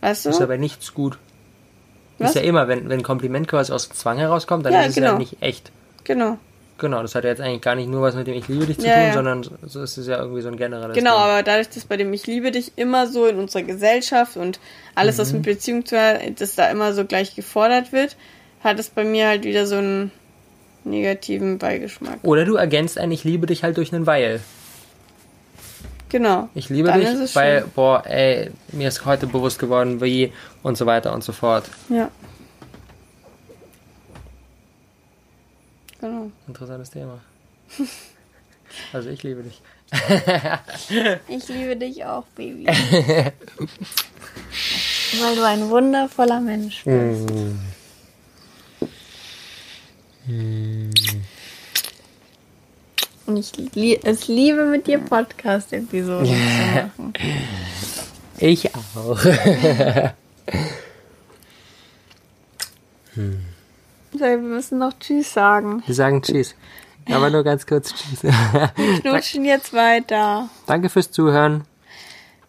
Weißt 0.00 0.26
du? 0.26 0.30
Ist 0.30 0.40
aber 0.40 0.56
nichts 0.58 0.94
gut. 0.94 1.18
Was? 2.18 2.30
Ist 2.30 2.36
ja 2.36 2.42
immer, 2.42 2.66
wenn, 2.68 2.88
wenn 2.88 3.00
ein 3.00 3.04
Kompliment 3.04 3.46
quasi 3.48 3.72
aus 3.72 3.88
Zwang 3.90 4.18
herauskommt, 4.18 4.66
dann 4.66 4.72
Ja, 4.72 4.80
ist 4.82 4.88
es 4.90 4.94
genau. 4.96 5.12
ja 5.12 5.18
nicht 5.18 5.36
echt. 5.40 5.70
Genau. 6.04 6.38
Genau, 6.78 7.02
das 7.02 7.14
hat 7.16 7.24
ja 7.24 7.30
jetzt 7.30 7.40
eigentlich 7.40 7.60
gar 7.60 7.74
nicht 7.74 7.88
nur 7.88 8.02
was 8.02 8.14
mit 8.14 8.28
dem 8.28 8.34
Ich 8.34 8.46
liebe 8.46 8.66
dich 8.66 8.78
zu 8.78 8.86
Ja, 8.86 8.92
tun, 8.94 9.02
ja. 9.02 9.12
sondern 9.12 9.42
so 9.62 9.82
ist 9.82 9.96
es 9.98 10.06
ja 10.06 10.18
irgendwie 10.18 10.42
so 10.42 10.48
ein 10.48 10.56
generelles 10.56 10.96
Genau, 10.96 11.14
Ding. 11.14 11.20
aber 11.24 11.42
dadurch, 11.42 11.68
dass 11.70 11.84
bei 11.84 11.96
dem 11.96 12.12
Ich 12.12 12.26
liebe 12.28 12.52
dich 12.52 12.72
immer 12.76 13.08
so 13.08 13.26
in 13.26 13.36
unserer 13.38 13.62
Gesellschaft 13.62 14.36
und 14.36 14.60
alles, 14.94 15.16
Mhm. 15.16 15.20
was 15.20 15.32
mit 15.32 15.42
Beziehung 15.42 15.84
zu 15.86 15.96
tun 15.96 16.34
dass 16.36 16.54
da 16.54 16.70
immer 16.70 16.92
so 16.92 17.04
gleich 17.04 17.34
gefordert 17.34 17.92
wird, 17.92 18.16
hat 18.62 18.78
es 18.78 18.90
bei 18.90 19.02
mir 19.04 19.26
halt 19.26 19.42
wieder 19.44 19.66
so 19.66 19.76
einen 19.76 20.12
negativen 20.84 21.58
Beigeschmack. 21.58 22.18
Oder 22.22 22.44
du 22.44 22.56
ergänzt 22.56 22.98
ein 22.98 23.10
Ich 23.10 23.24
liebe 23.24 23.46
dich 23.46 23.62
halt 23.62 23.76
durch 23.76 23.92
einen 23.92 24.06
Weil. 24.06 24.40
Genau. 26.08 26.48
Ich 26.54 26.70
liebe 26.70 26.88
Dann 26.88 27.00
dich, 27.00 27.36
weil, 27.36 27.60
schön. 27.60 27.70
boah, 27.74 28.02
ey, 28.06 28.50
mir 28.72 28.88
ist 28.88 29.04
heute 29.04 29.26
bewusst 29.26 29.58
geworden, 29.58 30.00
wie 30.00 30.32
und 30.62 30.78
so 30.78 30.86
weiter 30.86 31.12
und 31.12 31.22
so 31.22 31.32
fort. 31.32 31.68
Ja. 31.90 32.10
Genau. 36.00 36.30
Interessantes 36.46 36.90
Thema. 36.90 37.20
Also 38.92 39.08
ich 39.08 39.22
liebe 39.22 39.42
dich. 39.42 39.62
Ich 41.28 41.48
liebe 41.48 41.74
dich 41.74 42.04
auch, 42.04 42.24
Baby. 42.36 42.66
Weil 45.20 45.36
du 45.36 45.42
ein 45.46 45.70
wundervoller 45.70 46.38
Mensch 46.40 46.84
bist. 46.84 47.30
Und 47.30 47.58
ich 53.38 53.52
lie 53.74 53.98
es 54.02 54.28
liebe, 54.28 54.64
mit 54.64 54.86
dir 54.86 54.98
Podcast-Episoden 54.98 56.26
zu 56.26 56.32
machen. 56.32 57.12
Ich 58.40 58.72
auch. 58.72 59.18
So, 64.12 64.20
wir 64.20 64.38
müssen 64.38 64.78
noch 64.78 64.92
Tschüss 64.98 65.32
sagen. 65.32 65.82
Wir 65.86 65.94
sagen 65.94 66.22
Tschüss. 66.22 66.54
Aber 67.10 67.30
nur 67.30 67.42
ganz 67.42 67.66
kurz 67.66 67.92
Tschüss. 67.94 68.22
Wir 68.22 68.32
knutschen 69.00 69.44
jetzt 69.44 69.72
weiter. 69.72 70.48
Danke 70.66 70.88
fürs 70.88 71.10
Zuhören. 71.10 71.64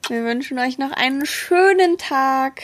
Wir 0.08 0.24
wünschen 0.24 0.60
euch 0.60 0.78
noch 0.78 0.92
einen 0.92 1.26
schönen 1.26 1.98
Tag 1.98 2.62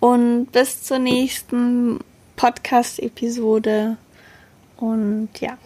und 0.00 0.46
bis 0.52 0.82
zur 0.84 0.98
nächsten 0.98 2.00
Podcast-Episode. 2.36 3.96
Und 4.76 5.28
ja, 5.40 5.56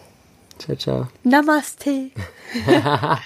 Ciao, 0.58 0.76
ciao. 0.76 1.08
Namaste. 1.22 2.10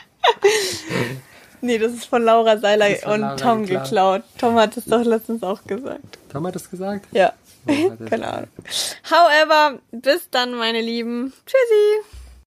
nee, 1.60 1.78
das 1.78 1.92
ist 1.92 2.04
von 2.06 2.22
Laura 2.24 2.58
Seiler 2.58 2.94
von 2.96 3.12
und 3.12 3.20
Laura 3.20 3.36
Tom 3.36 3.62
geklaut. 3.66 3.84
geklaut. 3.84 4.22
Tom 4.38 4.54
hat 4.56 4.76
es 4.76 4.84
doch 4.84 5.04
letztens 5.04 5.42
auch 5.42 5.62
gesagt. 5.64 6.18
Tom 6.30 6.46
hat 6.46 6.54
das 6.54 6.70
gesagt? 6.70 7.06
Ja, 7.12 7.32
keine 8.08 8.28
Ahnung. 8.32 8.48
However, 9.10 9.78
bis 9.90 10.28
dann, 10.30 10.54
meine 10.54 10.80
Lieben. 10.80 11.32
Tschüssi. 11.46 12.21